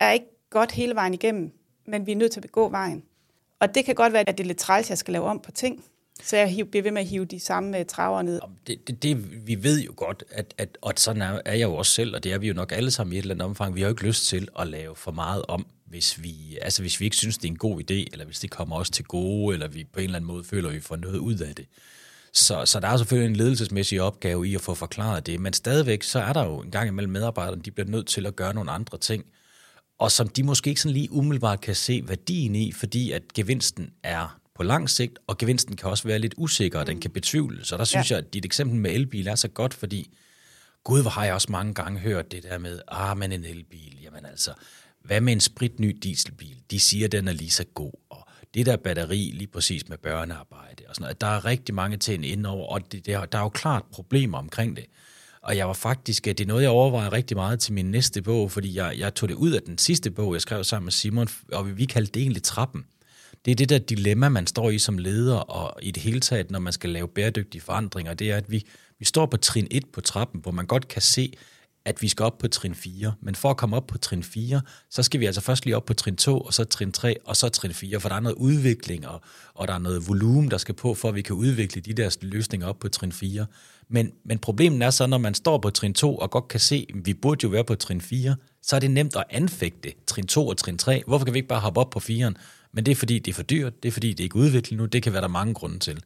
[0.00, 1.52] er ikke godt hele vejen igennem,
[1.86, 3.02] men vi er nødt til at gå vejen.
[3.58, 5.50] Og det kan godt være, at det er lidt træls, jeg skal lave om på
[5.52, 5.84] ting,
[6.22, 8.40] så jeg hiv- bliver ved med at hive de samme øh, traver ned.
[8.66, 11.74] Det, det, det, vi ved jo godt, at, at, og sådan er, er jeg jo
[11.74, 13.74] også selv, og det er vi jo nok alle sammen i et eller andet omfang.
[13.74, 17.00] Vi har jo ikke lyst til at lave for meget om, hvis vi, altså hvis
[17.00, 19.54] vi ikke synes, det er en god idé, eller hvis det kommer os til gode,
[19.54, 21.66] eller vi på en eller anden måde føler, at vi får noget ud af det.
[22.32, 26.02] Så, så der er selvfølgelig en ledelsesmæssig opgave i at få forklaret det, men stadigvæk
[26.02, 28.70] så er der jo en gang imellem medarbejderne, de bliver nødt til at gøre nogle
[28.70, 29.24] andre ting,
[29.98, 33.90] og som de måske ikke sådan lige umiddelbart kan se værdien i, fordi at gevinsten
[34.02, 37.68] er på lang sigt, og gevinsten kan også være lidt usikker, og den kan betvivles.
[37.68, 38.16] Så der synes ja.
[38.16, 40.10] jeg, at dit eksempel med elbil er så godt, fordi
[40.84, 43.98] gud, hvor har jeg også mange gange hørt det der med, ah, men en elbil,
[44.02, 44.52] jamen altså,
[45.04, 46.56] hvad med en spritny dieselbil?
[46.70, 50.84] De siger, den er lige så god, og det der batteri lige præcis med børnearbejde
[50.88, 51.20] og sådan noget.
[51.20, 54.76] Der er rigtig mange ting indover, og det, der, der er jo klart problemer omkring
[54.76, 54.84] det.
[55.42, 58.22] Og jeg var faktisk, øh, det er noget, jeg overvejede rigtig meget til min næste
[58.22, 60.92] bog, fordi jeg, jeg tog det ud af den sidste bog, jeg skrev sammen med
[60.92, 62.84] Simon, og vi kaldte det egentlig trappen.
[63.44, 66.50] Det er det der dilemma, man står i som leder, og i det hele taget,
[66.50, 68.66] når man skal lave bæredygtige forandringer, det er, at vi,
[68.98, 71.32] vi står på trin 1 på trappen, hvor man godt kan se,
[71.84, 73.12] at vi skal op på trin 4.
[73.20, 75.84] Men for at komme op på trin 4, så skal vi altså først lige op
[75.84, 78.36] på trin 2, og så trin 3, og så trin 4, for der er noget
[78.36, 79.20] udvikling, og,
[79.54, 82.16] og der er noget volumen, der skal på, for at vi kan udvikle de der
[82.20, 83.46] løsninger op på trin 4.
[83.88, 86.86] Men, men problemet er så, når man står på trin 2 og godt kan se,
[86.88, 90.26] at vi burde jo være på trin 4, så er det nemt at anfægte trin
[90.26, 91.02] 2 og trin 3.
[91.06, 92.34] Hvorfor kan vi ikke bare hoppe op på 4'eren?
[92.72, 94.78] Men det er fordi, det er for dyrt, det er fordi, det er ikke udviklet
[94.78, 96.02] nu, det kan være der mange grunde til.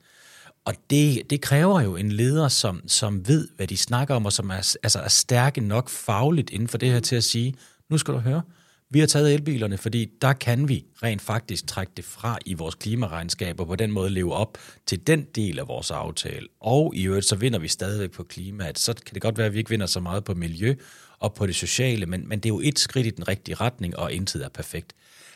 [0.65, 4.33] Og det, det kræver jo en leder, som, som ved, hvad de snakker om, og
[4.33, 7.55] som er, altså er stærke nok fagligt inden for det her til at sige,
[7.91, 8.43] nu skal du høre,
[8.91, 12.75] vi har taget elbilerne, fordi der kan vi rent faktisk trække det fra i vores
[12.75, 16.49] klimaregnskab, og på den måde leve op til den del af vores aftale.
[16.61, 18.79] Og i øvrigt, så vinder vi stadigvæk på klimaet.
[18.79, 20.75] Så kan det godt være, at vi ikke vinder så meget på miljø
[21.19, 23.97] og på det sociale, men, men det er jo et skridt i den rigtige retning,
[23.97, 24.93] og intet er perfekt.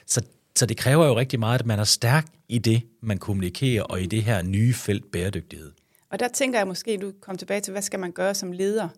[0.06, 0.22] Så
[0.58, 4.00] så det kræver jo rigtig meget, at man er stærk i det, man kommunikerer, og
[4.00, 5.72] i det her nye felt bæredygtighed.
[6.10, 8.52] Og der tænker jeg måske, at du kommer tilbage til, hvad skal man gøre som
[8.52, 8.88] leder?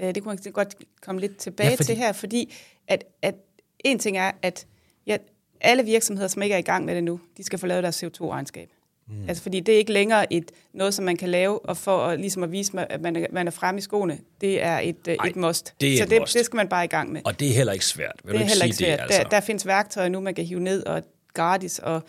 [0.00, 1.84] Øh, det kunne man godt komme lidt tilbage ja, fordi...
[1.84, 2.54] til her, fordi
[2.88, 3.34] at, at
[3.84, 4.66] en ting er, at
[5.06, 5.16] ja,
[5.60, 8.04] alle virksomheder, som ikke er i gang med det nu, de skal få lavet deres
[8.04, 8.68] CO2-regnskab.
[9.08, 9.28] Mm.
[9.28, 12.20] Altså, fordi det er ikke længere et, noget, som man kan lave, og for at,
[12.20, 15.16] ligesom at vise, at man er, man er fremme i skoene, det er et, øh,
[15.20, 15.74] Ej, et must.
[15.80, 16.34] Det er Så et det, must.
[16.34, 17.20] det skal man bare i gang med.
[17.24, 18.20] Og det er heller ikke svært.
[18.24, 18.98] Vil det er heller ikke svært.
[18.98, 19.22] Det, altså?
[19.22, 21.02] der, der findes værktøjer nu, man kan hive ned og
[21.34, 22.02] gratis, og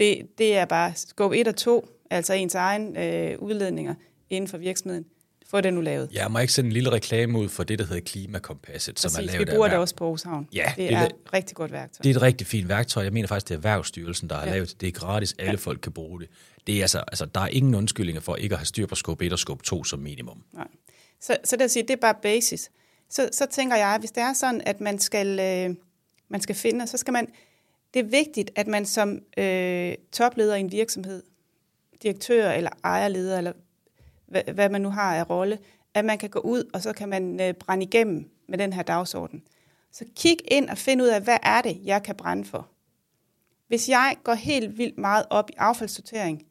[0.00, 3.94] det, det er bare skub 1 og 2, altså ens egen øh, udledninger
[4.30, 5.04] inden for virksomheden.
[5.46, 6.08] Få det nu lavet.
[6.12, 9.22] Jeg må ikke sende en lille reklame ud for det, der hedder Klimakompasset, Præcis, som
[9.22, 10.48] er lavet vi bruger det også på Aarhus Havn.
[10.52, 12.02] Ja, det, det er et rigtig godt værktøj.
[12.02, 13.02] Det er et rigtig fint værktøj.
[13.02, 14.52] Jeg mener faktisk, det er Erhvervsstyrelsen, der har ja.
[14.52, 14.80] lavet det.
[14.80, 15.34] Det er gratis.
[15.38, 15.56] Alle ja.
[15.56, 16.28] folk kan bruge det.
[16.66, 19.22] det er altså, altså, der er ingen undskyldninger for ikke at have styr på skub
[19.22, 20.42] 1 og skub 2 som minimum.
[20.52, 20.68] Nej.
[21.20, 22.70] Så, så det, sige, det er bare basis.
[23.08, 25.76] Så, så tænker jeg, hvis det er sådan, at man skal, øh,
[26.28, 27.28] man skal finde, så skal man...
[27.94, 31.22] Det er vigtigt, at man som øh, topleder i en virksomhed,
[32.02, 33.52] direktør eller ejerleder, eller
[34.26, 35.58] hvad, hvad man nu har af rolle,
[35.94, 38.82] at man kan gå ud, og så kan man øh, brænde igennem med den her
[38.82, 39.42] dagsorden.
[39.92, 42.68] Så kig ind og find ud af, hvad er det, jeg kan brænde for.
[43.68, 46.46] Hvis jeg går helt vildt meget op i affaldssortering,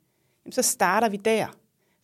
[0.52, 1.48] så starter vi der.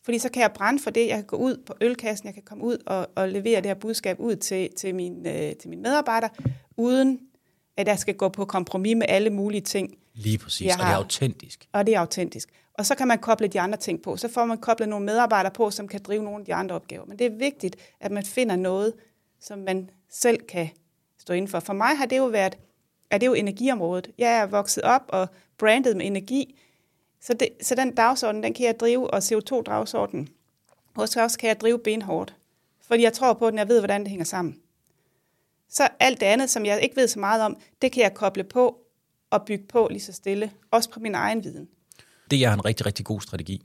[0.02, 2.42] Fordi så kan jeg brænde for det, jeg kan gå ud på ølkassen, jeg kan
[2.42, 5.82] komme ud og, og levere det her budskab ud til, til, min, øh, til mine
[5.82, 6.30] medarbejdere,
[6.76, 7.20] uden
[7.76, 9.98] at jeg skal gå på kompromis med alle mulige ting.
[10.14, 11.68] Lige præcis, og det er autentisk.
[11.72, 12.48] Og det er autentisk.
[12.74, 14.16] Og så kan man koble de andre ting på.
[14.16, 17.04] Så får man koblet nogle medarbejdere på, som kan drive nogle af de andre opgaver.
[17.04, 18.92] Men det er vigtigt, at man finder noget,
[19.40, 20.68] som man selv kan
[21.18, 21.60] stå inden for.
[21.60, 22.58] For mig har det jo været,
[23.10, 24.10] at det er jo energiområdet.
[24.18, 26.58] Jeg er vokset op og brandet med energi,
[27.20, 30.28] så, det, så den dagsorden, den kan jeg drive, og CO2-dagsorden,
[30.96, 32.36] og så også kan jeg drive benhårdt.
[32.86, 34.60] Fordi jeg tror på den, jeg ved, hvordan det hænger sammen.
[35.70, 38.44] Så alt det andet, som jeg ikke ved så meget om, det kan jeg koble
[38.44, 38.76] på
[39.30, 41.68] og bygge på lige så stille, også på min egen viden.
[42.30, 43.62] Det er en rigtig, rigtig god strategi.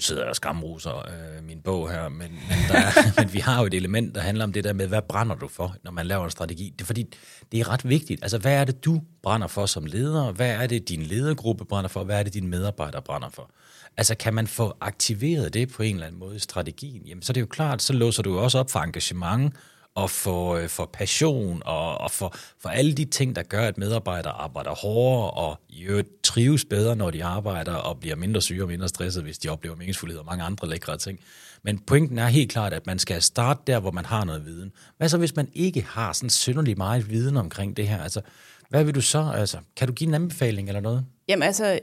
[0.00, 3.60] Sidder jeg og skamruser øh, min bog her, men, men, der er, men vi har
[3.60, 6.06] jo et element, der handler om det der med, hvad brænder du for, når man
[6.06, 6.74] laver en strategi?
[6.78, 7.14] Det er fordi,
[7.52, 8.22] det er ret vigtigt.
[8.22, 10.32] Altså, hvad er det, du brænder for som leder?
[10.32, 12.04] Hvad er det, din ledergruppe brænder for?
[12.04, 13.50] Hvad er det, dine medarbejdere brænder for?
[13.96, 17.02] Altså, kan man få aktiveret det på en eller anden måde i strategien?
[17.06, 19.54] Jamen, så er det jo klart, så låser du også op for engagement,
[19.94, 23.78] og for, øh, for passion og, og for, for alle de ting, der gør, at
[23.78, 28.62] medarbejdere arbejder hårdere og i øvrigt trives bedre, når de arbejder og bliver mindre syge
[28.62, 31.20] og mindre stresset, hvis de oplever meningsfuldhed og mange andre lækre ting.
[31.62, 34.72] Men pointen er helt klart, at man skal starte der, hvor man har noget viden.
[34.96, 38.02] Hvad så, hvis man ikke har sådan synderligt meget viden omkring det her?
[38.02, 38.20] Altså,
[38.68, 39.32] hvad vil du så?
[39.34, 41.04] Altså, kan du give en anbefaling eller noget?
[41.28, 41.78] Jamen altså,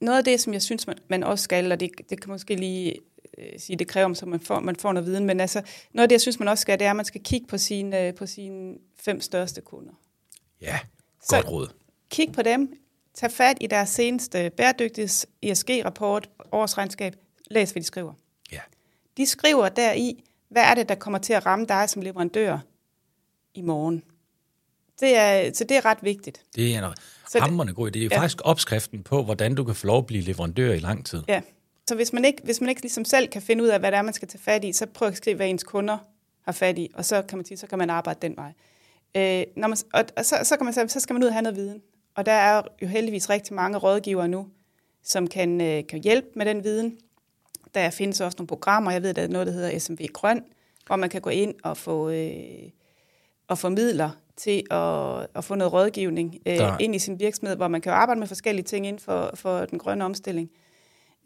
[0.00, 2.56] noget af det, som jeg synes, man, man også skal, og det, det kan måske
[2.56, 2.94] lige
[3.40, 6.08] øh, sige, det kræver, så man får, man får noget viden, men altså, noget af
[6.08, 8.14] det, jeg synes, man også skal, det er, at man skal kigge på sine, øh,
[8.14, 9.92] på sine fem største kunder.
[10.60, 10.78] Ja,
[11.28, 11.68] godt så, råd.
[12.10, 12.72] Kig på dem,
[13.14, 17.16] tag fat i deres seneste bæredygtigheds ESG-rapport, årsregnskab,
[17.50, 18.12] læs, hvad de skriver.
[18.52, 18.60] Ja.
[19.16, 22.58] De skriver der i, hvad er det, der kommer til at ramme dig som leverandør
[23.54, 24.02] i morgen.
[25.00, 26.42] Det er, så det er ret vigtigt.
[26.56, 26.94] Det er en
[27.42, 27.92] hammerende god idé.
[27.92, 28.16] Det er ja.
[28.16, 31.22] faktisk opskriften på, hvordan du kan få lov at blive leverandør i lang tid.
[31.28, 31.40] Ja,
[31.90, 33.98] så hvis man ikke, hvis man ikke ligesom selv kan finde ud af, hvad det
[33.98, 35.98] er, man skal tage fat i, så prøv at skrive, hvad ens kunder
[36.42, 38.52] har fat i, og så kan man sige, så kan man arbejde den vej.
[39.14, 41.42] Øh, når man, og, og så, så, kan man, så skal man ud og have
[41.42, 41.82] noget viden.
[42.14, 44.46] Og der er jo heldigvis rigtig mange rådgivere nu,
[45.02, 46.98] som kan, øh, kan hjælpe med den viden.
[47.74, 50.44] Der findes også nogle programmer, jeg ved, der er noget, der hedder SMV Grøn,
[50.86, 52.70] hvor man kan gå ind og få, øh,
[53.48, 57.80] og formidler til at, at få noget rådgivning øh, ind i sin virksomhed, hvor man
[57.80, 60.50] kan arbejde med forskellige ting inden for, for den grønne omstilling.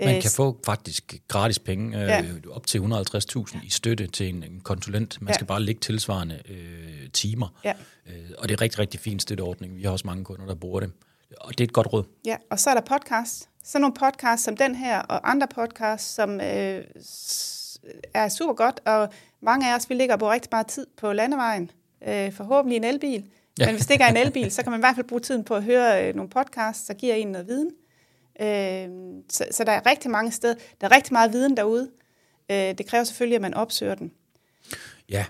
[0.01, 2.25] Man Øh, kan få faktisk gratis penge, øh, Ja.
[2.51, 5.21] op til 150.000 i støtte til en, en konsulent.
[5.23, 5.35] Man Ja.
[5.35, 7.61] skal bare lægge tilsvarende øh, timer.
[7.65, 7.73] Ja.
[8.07, 9.77] Øh, og det er rigtig, rigtig fin støtteordning.
[9.77, 10.93] Vi har også mange kunder, der bruger dem.
[11.41, 12.05] Og det er et godt råd.
[12.27, 13.49] Ja, og så er der podcast.
[13.65, 16.85] Så nogle podcasts som den her, og andre podcasts, som øh,
[18.15, 19.09] er super godt, og
[19.43, 21.71] mange af os, vi ligger på rigtig meget tid på landevejen,
[22.09, 23.25] øh, forhåbentlig en elbil.
[23.59, 23.67] Ja.
[23.67, 25.45] Men hvis det ikke er en elbil, så kan man i hvert fald bruge tiden
[25.45, 27.71] på at høre øh, nogle podcasts, der giver en noget viden.
[28.41, 28.89] Øh,
[29.31, 31.91] så, så der er rigtig mange steder, der er rigtig meget viden derude.
[32.51, 34.13] Øh, det kræver selvfølgelig, at man opsøger den.
[35.09, 35.25] Ja,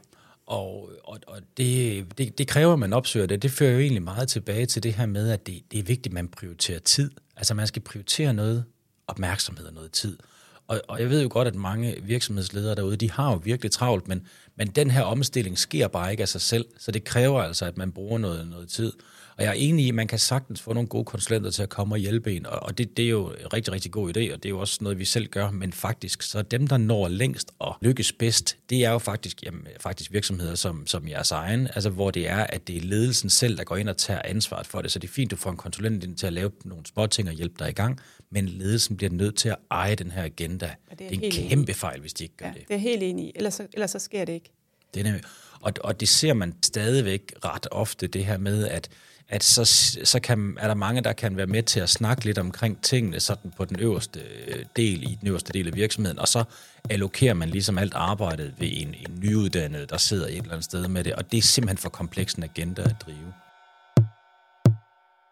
[0.47, 3.43] og, og, og det, det, det kræver, at man opsøger det.
[3.43, 6.07] Det fører jo egentlig meget tilbage til det her med, at det, det er vigtigt,
[6.07, 7.11] at man prioriterer tid.
[7.37, 8.64] Altså man skal prioritere noget
[9.07, 10.19] opmærksomhed og noget tid.
[10.67, 14.09] Og, og jeg ved jo godt, at mange virksomhedsledere derude, de har jo virkelig travlt,
[14.09, 17.64] men, men den her omstilling sker bare ikke af sig selv, så det kræver altså,
[17.64, 18.93] at man bruger noget, noget tid.
[19.37, 21.68] Og jeg er enig i, at man kan sagtens få nogle gode konsulenter til at
[21.68, 24.33] komme og hjælpe en, og, og det, det er jo en rigtig, rigtig god idé,
[24.33, 27.09] og det er jo også noget, vi selv gør, men faktisk, så dem, der når
[27.09, 31.66] længst og lykkes bedst, det er jo faktisk, jamen, faktisk virksomheder som, som jeres egen,
[31.75, 34.66] altså hvor det er, at det er ledelsen selv, der går ind og tager ansvaret
[34.66, 36.87] for det, så det er fint, du får en konsulent ind til at lave nogle
[36.87, 40.11] små ting og hjælpe dig i gang, men ledelsen bliver nødt til at eje den
[40.11, 40.75] her agenda.
[40.90, 42.68] er det er en helt enig kæmpe fejl, hvis de ikke gør Ja, det.
[42.68, 44.51] det er helt enig i, ellers, så- ellers så sker det ikke.
[44.94, 45.23] Det er nemlig,
[45.61, 48.88] og, og det ser man stadigvæk ret ofte, det her med, at,
[49.35, 49.64] at så,
[50.05, 53.20] så kan, er der mange, der kan være med til at snakke lidt omkring tingene
[53.20, 56.44] sådan på den øverste øh, del, i den øverste del af virksomheden, og så
[56.90, 60.88] allokerer man ligesom alt arbejdet ved en, en nyuddannet, der sidder et eller andet sted
[60.88, 63.33] med det, og det er simpelthen for kompleks en agenda at drive.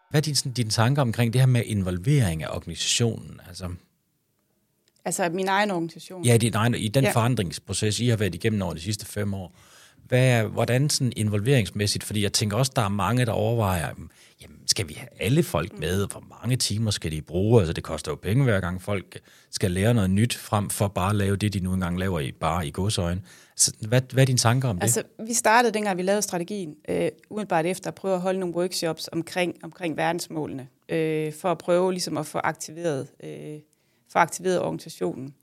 [0.09, 3.41] Hvad er dine, sådan, dine tanker omkring det her med involvering af organisationen?
[3.47, 3.69] Altså,
[5.05, 6.25] Altså min egen organisation.
[6.25, 7.03] Ja, din egen, i den.
[7.03, 7.11] Ja.
[7.11, 9.55] forandringsproces, I har været igennem over de sidste fem år.
[10.07, 13.87] Hvad, er- hvordan sådan involveringsmæssigt, fordi jeg tænker også, der er mange, der overvejer,
[14.41, 16.07] jamen, skal vi have alle folk med?
[16.11, 17.61] Hvor mange timer skal de bruge?
[17.61, 19.19] Altså, det koster jo penge hver gang folk
[19.51, 22.31] skal lære noget nyt, frem for bare at lave det, de nu engang laver i,
[22.31, 23.21] bare i godsøjne.
[23.55, 24.83] Så, hvad, hvad er dine tanker om det?
[24.83, 28.55] Altså, vi startede, dengang vi lavede strategien, øh, umiddelbart efter at prøve at holde nogle
[28.55, 33.59] workshops omkring, omkring verdensmålene, øh, for at prøve ligesom at få aktiveret, øh,
[34.11, 35.33] få aktiveret organisationen.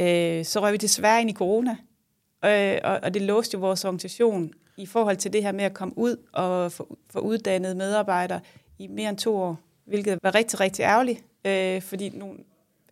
[0.00, 1.76] Øh, så røg vi desværre ind i corona,
[2.44, 5.74] øh, og, og det låste jo vores organisation i forhold til det her med at
[5.74, 8.40] komme ud og få, få uddannet medarbejdere
[8.78, 12.38] i mere end to år, hvilket var rigtig, rigtig ærgerligt, øh, fordi nogle,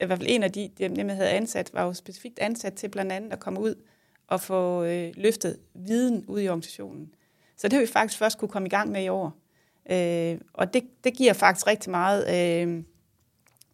[0.00, 2.74] i hvert fald en af de, dem, dem, jeg havde ansat, var jo specifikt ansat
[2.74, 3.74] til blandt andet at komme ud
[4.26, 7.14] og få øh, løftet viden ud i organisationen.
[7.56, 9.32] Så det har vi faktisk først kunne komme i gang med i år.
[9.90, 12.24] Øh, og det, det giver faktisk rigtig meget.
[12.62, 12.82] Øh,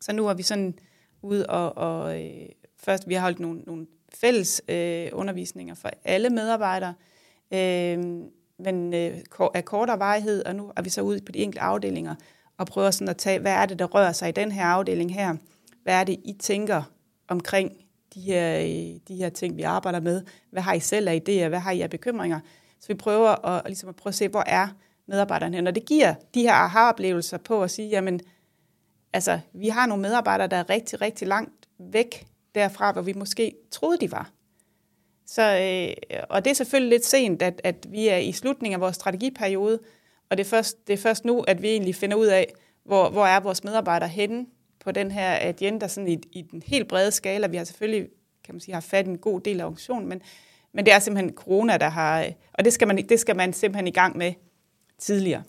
[0.00, 0.78] så nu er vi sådan
[1.22, 6.30] ude og, og øh, først vi har holdt nogle, nogle fælles øh, undervisninger for alle
[6.30, 6.94] medarbejdere,
[7.52, 7.98] øh,
[8.58, 9.18] men øh,
[9.54, 12.14] af kortere varighed, og nu er vi så ude på de enkelte afdelinger
[12.58, 15.14] og prøver sådan at tage, hvad er det, der rører sig i den her afdeling
[15.14, 15.36] her?
[15.82, 16.82] Hvad er det, I tænker
[17.28, 17.72] omkring
[18.14, 20.22] de her, øh, de her ting, vi arbejder med?
[20.50, 21.48] Hvad har I selv af idéer?
[21.48, 22.40] Hvad har I af bekymringer?
[22.80, 24.68] Så vi prøver at, ligesom at prøve at se, hvor er
[25.06, 25.66] medarbejderne hen?
[25.66, 28.20] Og det giver de her aha-oplevelser på at sige, jamen,
[29.12, 33.54] altså, vi har nogle medarbejdere, der er rigtig, rigtig langt væk derfra, hvor vi måske
[33.70, 34.30] troede, de var.
[35.26, 38.80] Så, øh, og det er selvfølgelig lidt sent, at, at vi er i slutningen af
[38.80, 39.78] vores strategiperiode,
[40.30, 42.46] og det er, først, det er først nu, at vi egentlig finder ud af,
[42.84, 44.46] hvor, hvor er vores medarbejdere henne
[44.84, 47.46] på den her agenda, sådan i, i den helt brede skala.
[47.46, 48.08] Vi har selvfølgelig,
[48.44, 50.22] kan man sige, har fat i en god del af organisationen, men,
[50.72, 53.86] men det er simpelthen corona, der har, og det skal, man, det skal man simpelthen
[53.86, 54.32] i gang med
[55.00, 55.42] tidligere.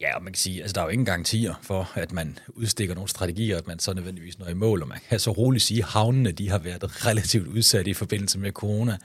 [0.00, 2.94] Ja, og man kan sige, altså der er jo ingen garantier for, at man udstikker
[2.94, 5.82] nogle strategier, at man så nødvendigvis når i mål, og man kan så roligt sige,
[5.82, 8.98] at havnene de har været relativt udsatte i forbindelse med corona.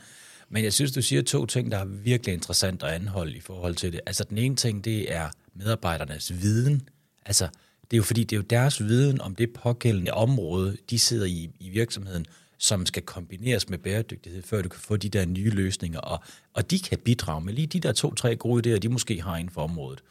[0.49, 3.75] Men jeg synes, du siger to ting, der er virkelig interessant at anholde i forhold
[3.75, 4.01] til det.
[4.05, 6.81] Altså den ene ting, det er medarbejdernes viden.
[7.25, 7.47] Altså
[7.91, 11.25] det er jo fordi, det er jo deres viden om det pågældende område, de sidder
[11.25, 12.25] i, i virksomheden,
[12.61, 16.71] som skal kombineres med bæredygtighed, før du kan få de der nye løsninger, og, og
[16.71, 19.61] de kan bidrage med lige de der to-tre gode idéer, de måske har inden for
[19.61, 20.03] området.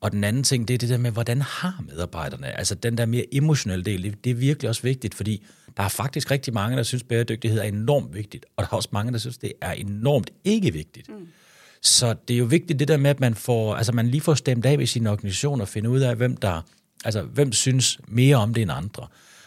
[0.00, 2.58] Og den anden ting, det er det der med, hvordan har medarbejderne?
[2.58, 5.44] Altså den der mere emotionelle del, det, det er virkelig også vigtigt, fordi
[5.76, 8.88] der er faktisk rigtig mange, der synes, bæredygtighed er enormt vigtigt, og der er også
[8.92, 11.08] mange, der synes, det er enormt ikke vigtigt.
[11.08, 11.28] Mm.
[11.82, 14.34] Så det er jo vigtigt det der med, at man, får, altså man lige får
[14.34, 16.62] stemt af ved sin organisation og finde ud af, hvem der,
[17.04, 19.06] altså hvem synes mere om det end andre.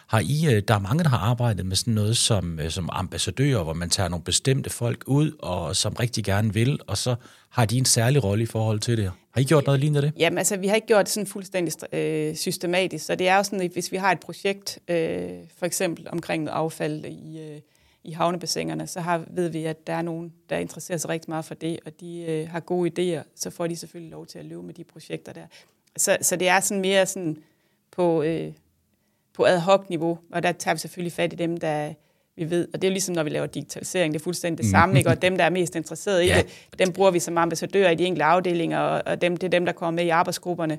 [0.09, 2.89] Har I, øh, der er mange, der har arbejdet med sådan noget som, øh, som
[2.91, 7.15] ambassadører, hvor man tager nogle bestemte folk ud, og som rigtig gerne vil, og så
[7.49, 9.11] har de en særlig rolle i forhold til det.
[9.31, 10.13] Har I gjort noget lignende det?
[10.17, 13.43] Jamen altså, vi har ikke gjort det sådan fuldstændig øh, systematisk, så det er jo
[13.43, 17.59] sådan, at hvis vi har et projekt, øh, for eksempel omkring noget affald i, øh,
[18.03, 21.45] i havnebassinerne, så har, ved vi, at der er nogen, der interesserer sig rigtig meget
[21.45, 24.45] for det, og de øh, har gode idéer, så får de selvfølgelig lov til at
[24.45, 25.45] løbe med de projekter der.
[25.97, 27.37] Så, så det er sådan mere sådan
[27.91, 28.51] på, øh,
[29.39, 31.93] på ad hoc-niveau, og der tager vi selvfølgelig fat i dem, der
[32.37, 34.97] vi ved, og det er ligesom, når vi laver digitalisering, det er fuldstændig det samme,
[34.97, 35.09] ikke?
[35.09, 36.37] og dem, der er mest interesserede i ja.
[36.37, 39.51] det, dem bruger vi som ambassadører i de enkelte afdelinger, og, og dem, det er
[39.51, 40.77] dem, der kommer med i arbejdsgrupperne,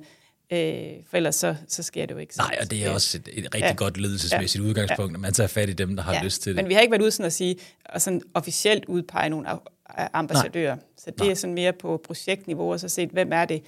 [0.53, 2.35] øh, for ellers så, så sker det jo ikke.
[2.37, 3.75] Nej, og det er også et, et rigtig ja.
[3.75, 4.69] godt ledelsesmæssigt ja.
[4.69, 6.23] udgangspunkt, at man tager fat i dem, der har ja.
[6.23, 6.63] lyst til det.
[6.63, 9.49] Men vi har ikke været ude sådan at sige, og sådan officielt udpege nogle
[10.13, 10.85] ambassadører, Nej.
[10.99, 11.31] så det Nej.
[11.31, 13.63] er sådan mere på projektniveau, og så set, hvem er det,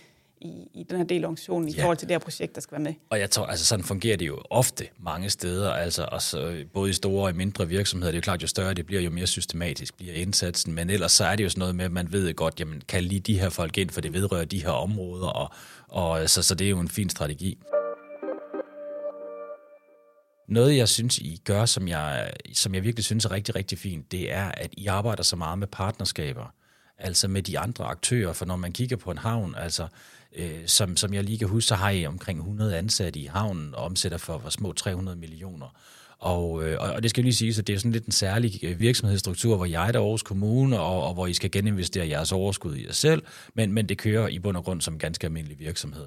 [0.44, 1.82] i, i den her del af organisationen i ja.
[1.82, 2.94] forhold til det her projekt, der skal være med.
[3.10, 6.92] Og jeg tror, altså sådan fungerer det jo ofte mange steder, altså også, både i
[6.92, 8.10] store og mindre virksomheder.
[8.10, 10.74] Det er jo klart, jo større det bliver, jo mere systematisk bliver indsatsen.
[10.74, 13.04] Men ellers så er det jo sådan noget med, at man ved godt, jamen kan
[13.04, 15.50] lige de her folk ind, for det vedrører de her områder, og,
[15.88, 17.58] og så, så det er jo en fin strategi.
[20.48, 24.12] Noget, jeg synes, I gør, som jeg, som jeg virkelig synes er rigtig, rigtig fint,
[24.12, 26.54] det er, at I arbejder så meget med partnerskaber,
[26.98, 28.32] altså med de andre aktører.
[28.32, 29.86] For når man kigger på en havn, altså
[30.36, 33.74] Øh, som, som jeg lige kan huske, så har I omkring 100 ansatte i havnen
[33.74, 35.76] og omsætter for, for små 300 millioner.
[36.18, 38.64] Og, øh, og det skal jeg lige sige, så det er sådan lidt en særlig
[38.64, 42.32] øh, virksomhedsstruktur, hvor jeg er der Aarhus Kommune, og, og hvor I skal geninvestere jeres
[42.32, 43.22] overskud i jer selv,
[43.54, 46.06] men, men det kører i bund og grund som en ganske almindelig virksomhed.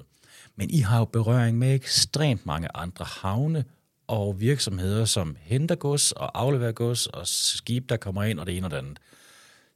[0.56, 3.64] Men I har jo berøring med ekstremt mange andre havne
[4.06, 8.56] og virksomheder, som henter gods og afleverer gods og skib, der kommer ind og det
[8.56, 8.98] ene og det andet.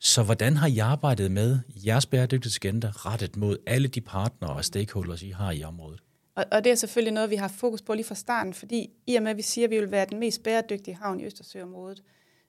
[0.02, 5.22] Så hvordan har I arbejdet med jeres bæredygtighedsagenda rettet mod alle de partnere og stakeholders,
[5.22, 6.02] I har i området?
[6.34, 9.16] Og, og det er selvfølgelig noget, vi har fokus på lige fra starten, fordi i
[9.16, 12.02] og med, at vi siger, at vi vil være den mest bæredygtige havn i Østersøområdet,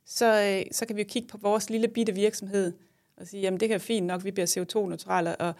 [0.05, 2.73] så, øh, så kan vi jo kigge på vores lille bitte virksomhed
[3.17, 5.53] og sige, jamen det kan være fint nok, vi bliver CO2-neutrale, og,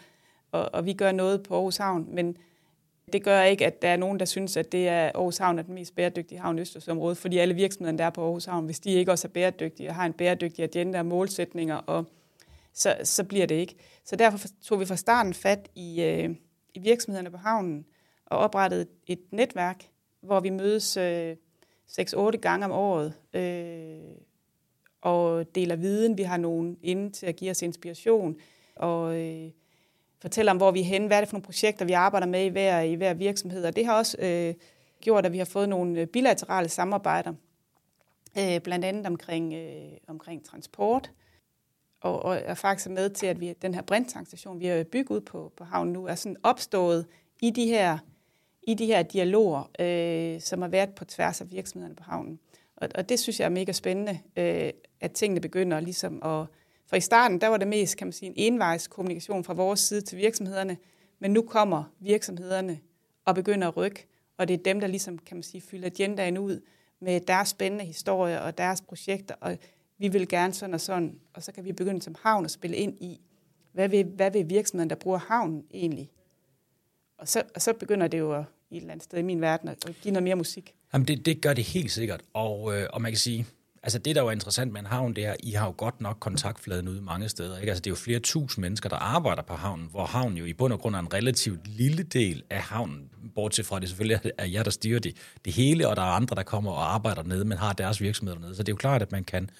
[0.52, 2.36] og, og vi gør noget på Aarhus Havn, men
[3.12, 5.62] det gør ikke, at der er nogen, der synes, at det er Aarhus Havn er
[5.62, 8.80] den mest bæredygtige havn i Østersøområdet, fordi alle virksomhederne, der er på Aarhus Havn, hvis
[8.80, 12.04] de ikke også er bæredygtige og har en bæredygtig agenda og målsætninger, og
[12.72, 13.74] så, så bliver det ikke.
[14.04, 16.30] Så derfor tog vi fra starten fat i, øh,
[16.74, 17.86] i virksomhederne på havnen
[18.26, 19.88] og oprettede et netværk,
[20.20, 21.36] hvor vi mødes øh,
[21.90, 24.16] 6-8 gange om året øh,
[25.00, 26.18] og deler viden.
[26.18, 28.36] Vi har nogen inde til at give os inspiration,
[28.76, 29.50] og øh,
[30.22, 32.44] fortæller om, hvor vi er henne, hvad er det for nogle projekter, vi arbejder med
[32.44, 33.64] i hver, i hver virksomhed.
[33.64, 34.54] Og det har også øh,
[35.00, 37.32] gjort, at vi har fået nogle øh, bilaterale samarbejder,
[38.38, 41.10] øh, blandt andet omkring, øh, omkring transport,
[42.00, 45.20] og, og er faktisk med til, at vi, den her brinttangstation, vi har bygget ud
[45.20, 47.06] på, på havnen nu, er sådan opstået
[47.42, 47.98] i de her,
[48.62, 52.38] i de her dialoger, øh, som har været på tværs af virksomhederne på havnen.
[52.76, 56.46] Og, og det synes jeg er mega spændende, øh, at tingene begynder ligesom at
[56.92, 59.80] for i starten, der var det mest, kan man sige, en envejs kommunikation fra vores
[59.80, 60.76] side til virksomhederne,
[61.18, 62.80] men nu kommer virksomhederne
[63.24, 64.06] og begynder at rykke,
[64.38, 66.60] og det er dem, der ligesom, kan man sige, fylder agendaen ud
[67.00, 69.58] med deres spændende historier og deres projekter, og
[69.98, 72.76] vi vil gerne sådan og sådan, og så kan vi begynde som havn at spille
[72.76, 73.20] ind i,
[73.72, 76.10] hvad vil, hvad vil virksomheden, der bruger havnen egentlig?
[77.18, 79.40] Og så, og så begynder det jo at, i et eller andet sted i min
[79.40, 80.74] verden at give noget mere musik.
[80.92, 83.46] Jamen det, det gør det helt sikkert, og, øh, og man kan sige,
[83.84, 86.00] Altså det, der er interessant med en havn, det er, at I har jo godt
[86.00, 87.58] nok kontaktfladen ude mange steder.
[87.58, 87.70] Ikke?
[87.70, 90.52] Altså det er jo flere tusind mennesker, der arbejder på havnen, hvor havnen jo i
[90.52, 94.46] bund og grund er en relativt lille del af havnen, bortset fra det selvfølgelig er
[94.46, 97.44] jer, der styrer det, det hele, og der er andre, der kommer og arbejder nede,
[97.44, 98.54] men har deres virksomheder nede.
[98.54, 99.50] Så det er jo klart, at man kan,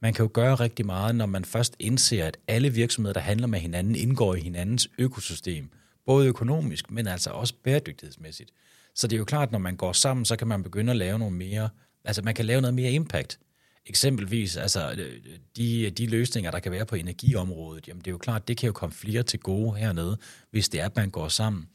[0.00, 3.46] man kan jo gøre rigtig meget, når man først indser, at alle virksomheder, der handler
[3.46, 5.68] med hinanden, indgår i hinandens økosystem.
[6.06, 8.50] Både økonomisk, men altså også bæredygtighedsmæssigt.
[8.94, 10.96] Så det er jo klart, at når man går sammen, så kan man begynde at
[10.96, 11.68] lave nogle mere,
[12.04, 13.38] altså man kan lave noget mere impact
[13.86, 15.20] Eksempelvis altså, øh,
[15.56, 18.66] de, de løsninger, der kan være på energiområdet, jamen det er jo klart, det kan
[18.66, 20.18] jo komme flere til gode hernede,
[20.50, 21.68] hvis det er, at man går sammen.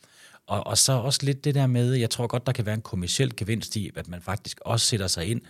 [0.47, 2.81] Og, og så også lidt det der med, jeg tror godt, der kan være en
[2.81, 5.41] kommersiel gevinst i, at man faktisk også sætter sig ind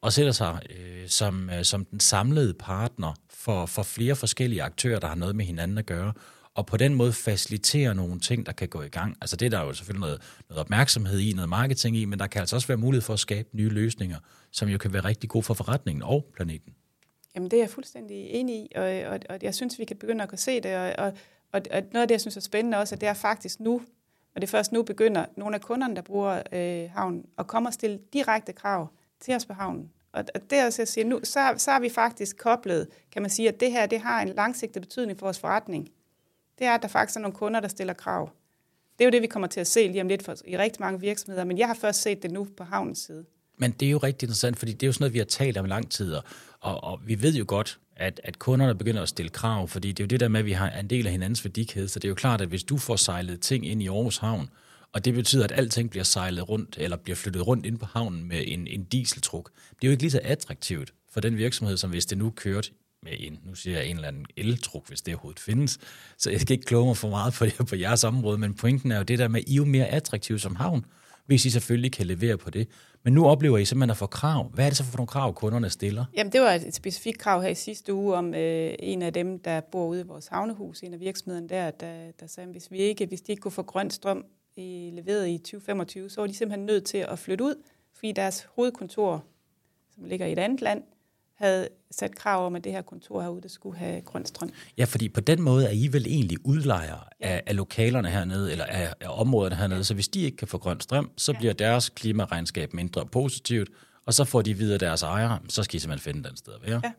[0.00, 5.00] og sætter sig øh, som, øh, som den samlede partner for, for flere forskellige aktører,
[5.00, 6.12] der har noget med hinanden at gøre,
[6.54, 9.16] og på den måde facilitere nogle ting, der kan gå i gang.
[9.20, 12.26] Altså det er der jo selvfølgelig noget, noget opmærksomhed i, noget marketing i, men der
[12.26, 14.18] kan altså også være mulighed for at skabe nye løsninger,
[14.50, 16.74] som jo kan være rigtig god for forretningen og planeten.
[17.34, 20.22] Jamen det er jeg fuldstændig enig i, og, og, og jeg synes, vi kan begynde
[20.22, 21.12] at kunne se det, og, og,
[21.52, 23.74] og noget af det, jeg synes er spændende også, at det er faktisk nu,
[24.34, 27.68] og det er først nu begynder nogle af kunderne, der bruger øh, havnen, at komme
[27.68, 28.88] og stille direkte krav
[29.20, 29.90] til os på havnen.
[30.12, 33.30] Og det er også, jeg siger, nu, så, så har vi faktisk koblet, kan man
[33.30, 35.88] sige, at det her det har en langsigtet betydning for vores forretning
[36.60, 38.30] det er, at der faktisk er nogle kunder, der stiller krav.
[38.98, 40.80] Det er jo det, vi kommer til at se lige om lidt for, i rigtig
[40.80, 43.24] mange virksomheder, men jeg har først set det nu på havnens side.
[43.60, 45.56] Men det er jo rigtig interessant, fordi det er jo sådan noget, vi har talt
[45.56, 46.14] om lang tid,
[46.60, 50.00] og, og vi ved jo godt, at, at kunderne begynder at stille krav, fordi det
[50.00, 52.04] er jo det der med, at vi har en del af hinandens værdikæde, så det
[52.04, 54.48] er jo klart, at hvis du får sejlet ting ind i Aarhus Havn,
[54.92, 58.24] Og det betyder, at alting bliver sejlet rundt, eller bliver flyttet rundt ind på havnen
[58.28, 59.50] med en, en dieseltruk.
[59.70, 62.70] Det er jo ikke lige så attraktivt for den virksomhed, som hvis det nu kørte
[63.02, 65.78] med en, nu siger jeg en eller anden eltruk, hvis det overhovedet findes.
[66.18, 68.96] Så jeg skal ikke kloge mig for meget på, på jeres område, men pointen er
[68.96, 70.84] jo det der med, at I er jo mere attraktive som havn,
[71.30, 72.68] hvis I selvfølgelig kan levere på det.
[73.02, 74.50] Men nu oplever I simpelthen at få krav.
[74.54, 76.04] Hvad er det så for nogle krav, kunderne stiller?
[76.16, 79.38] Jamen, det var et specifikt krav her i sidste uge om øh, en af dem,
[79.38, 82.72] der bor ude i vores havnehus, en af virksomhederne der, der, der sagde, at hvis,
[82.72, 84.24] vi ikke, hvis de ikke kunne få grøn strøm
[84.56, 87.54] i, leveret i 2025, så var de simpelthen nødt til at flytte ud,
[87.94, 89.24] fordi deres hovedkontor,
[89.94, 90.82] som ligger i et andet land,
[91.40, 94.50] havde sat krav om, at det her kontor herude, det skulle have grøn strøm.
[94.78, 97.28] Ja, fordi på den måde er I vel egentlig udlejere ja.
[97.28, 99.82] af, af lokalerne hernede, eller af, af områderne hernede, ja.
[99.82, 101.38] så hvis de ikke kan få grøn strøm, så ja.
[101.38, 103.68] bliver deres klimaregnskab mindre positivt,
[104.06, 106.70] og så får de videre deres ejere, så skal I simpelthen finde den sted at
[106.70, 106.80] være.
[106.84, 106.92] Ja.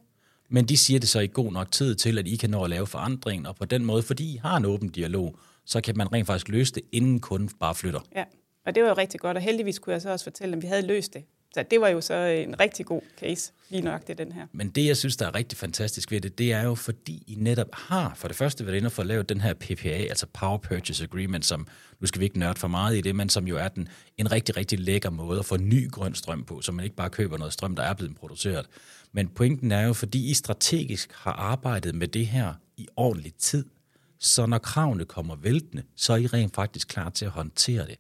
[0.50, 2.70] Men de siger det så i god nok tid til, at I kan nå at
[2.70, 6.14] lave forandringen, og på den måde, fordi I har en åben dialog, så kan man
[6.14, 8.00] rent faktisk løse det, inden kunden bare flytter.
[8.16, 8.24] Ja,
[8.66, 10.68] og det var jo rigtig godt, og heldigvis kunne jeg så også fortælle, at vi
[10.68, 11.24] havde løst det
[11.54, 14.48] så det var jo så en rigtig god case, lige nok det den her.
[14.52, 17.36] Men det, jeg synes, der er rigtig fantastisk ved det, det er jo, fordi I
[17.38, 20.58] netop har for det første været inde og at lavet den her PPA, altså Power
[20.58, 21.68] Purchase Agreement, som,
[22.00, 23.88] nu skal vi ikke nørde for meget i det, men som jo er den,
[24.18, 27.10] en rigtig, rigtig lækker måde at få ny grøn strøm på, så man ikke bare
[27.10, 28.66] køber noget strøm, der er blevet produceret.
[29.12, 33.66] Men pointen er jo, fordi I strategisk har arbejdet med det her i ordentlig tid,
[34.20, 37.98] så når kravene kommer væltende, så er I rent faktisk klar til at håndtere det.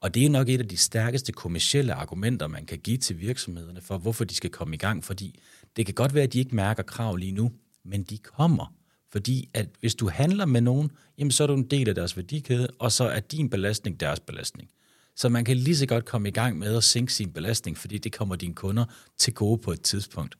[0.00, 3.80] Og det er nok et af de stærkeste kommersielle argumenter, man kan give til virksomhederne
[3.80, 5.04] for, hvorfor de skal komme i gang.
[5.04, 5.38] Fordi
[5.76, 7.52] det kan godt være, at de ikke mærker krav lige nu,
[7.84, 8.74] men de kommer.
[9.12, 12.16] Fordi at hvis du handler med nogen, jamen så er du en del af deres
[12.16, 14.70] værdikæde, og så er din belastning deres belastning.
[15.16, 17.98] Så man kan lige så godt komme i gang med at sænke sin belastning, fordi
[17.98, 18.84] det kommer dine kunder
[19.18, 20.36] til gode på et tidspunkt.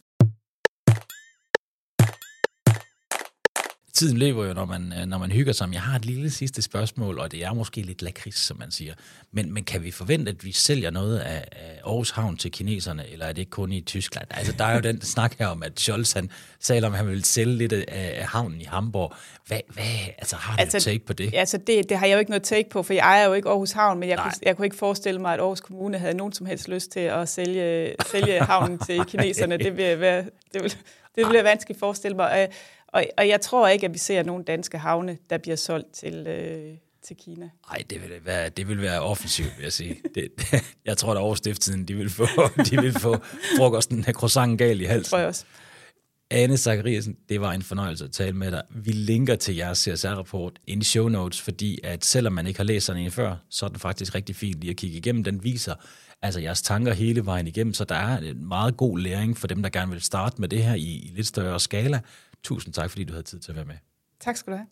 [4.00, 5.68] Tiden løber jo, når man, øh, når man hygger sig.
[5.72, 8.94] Jeg har et lille sidste spørgsmål, og det er måske lidt lakrids, som man siger.
[9.32, 13.10] Men, men kan vi forvente, at vi sælger noget af, af Aarhus Havn til kineserne,
[13.12, 14.26] eller er det kun i Tyskland?
[14.30, 16.30] Altså, der er jo den snak her om, at Scholz han
[16.60, 19.14] sagde, om han ville sælge lidt af, af havnen i Hamburg.
[19.46, 19.84] Hvad, hvad
[20.18, 21.34] altså, har du altså, take på det?
[21.34, 23.48] Altså, det, det har jeg jo ikke noget take på, for jeg ejer jo ikke
[23.48, 26.32] Aarhus Havn, men jeg, kunne, jeg kunne ikke forestille mig, at Aarhus Kommune havde nogen
[26.32, 29.56] som helst lyst til at sælge, sælge havnen til kineserne.
[29.56, 30.24] Det vil være...
[30.54, 30.76] Det vil,
[31.16, 32.48] det bliver vanskeligt at forestille mig.
[32.92, 36.26] Og, og jeg tror ikke, at vi ser nogen danske havne, der bliver solgt til,
[36.26, 37.50] øh, til Kina.
[37.70, 39.96] Nej, det vil være, det vil være offensivt, vil jeg sige.
[40.14, 40.28] Det,
[40.84, 42.26] jeg tror, at overstiftiden, de vil få,
[42.70, 43.16] de vil få
[43.56, 44.98] frokosten af croissanten gal i halsen.
[45.02, 45.44] Det tror jeg også.
[46.32, 48.62] Anne Zachariasen, det var en fornøjelse at tale med dig.
[48.70, 52.86] Vi linker til jeres CSR-rapport i show notes, fordi at selvom man ikke har læst
[52.86, 55.24] sådan en før, så er den faktisk rigtig fint lige at kigge igennem.
[55.24, 55.74] Den viser
[56.22, 59.62] altså jeres tanker hele vejen igennem, så der er en meget god læring for dem,
[59.62, 62.00] der gerne vil starte med det her i, i lidt større skala.
[62.42, 63.74] Tusind tak, fordi du havde tid til at være med.
[64.20, 64.66] Tak skal du have.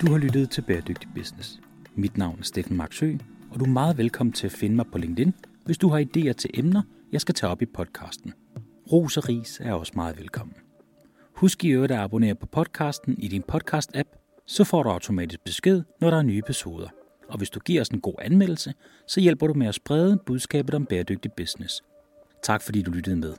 [0.00, 1.60] Du har lyttet til Bæredygtig Business.
[1.94, 3.12] Mit navn er Steffen Marksø,
[3.50, 5.34] og du er meget velkommen til at finde mig på LinkedIn,
[5.64, 6.82] hvis du har idéer til emner,
[7.12, 8.32] jeg skal tage op i podcasten.
[8.92, 10.56] Ros og ris er også meget velkommen.
[11.34, 15.82] Husk i øvrigt at abonnere på podcasten i din podcast-app, så får du automatisk besked,
[16.00, 16.88] når der er nye episoder.
[17.28, 18.74] Og hvis du giver os en god anmeldelse,
[19.06, 21.82] så hjælper du med at sprede budskabet om bæredygtig business.
[22.42, 23.34] Tak fordi du lyttede med.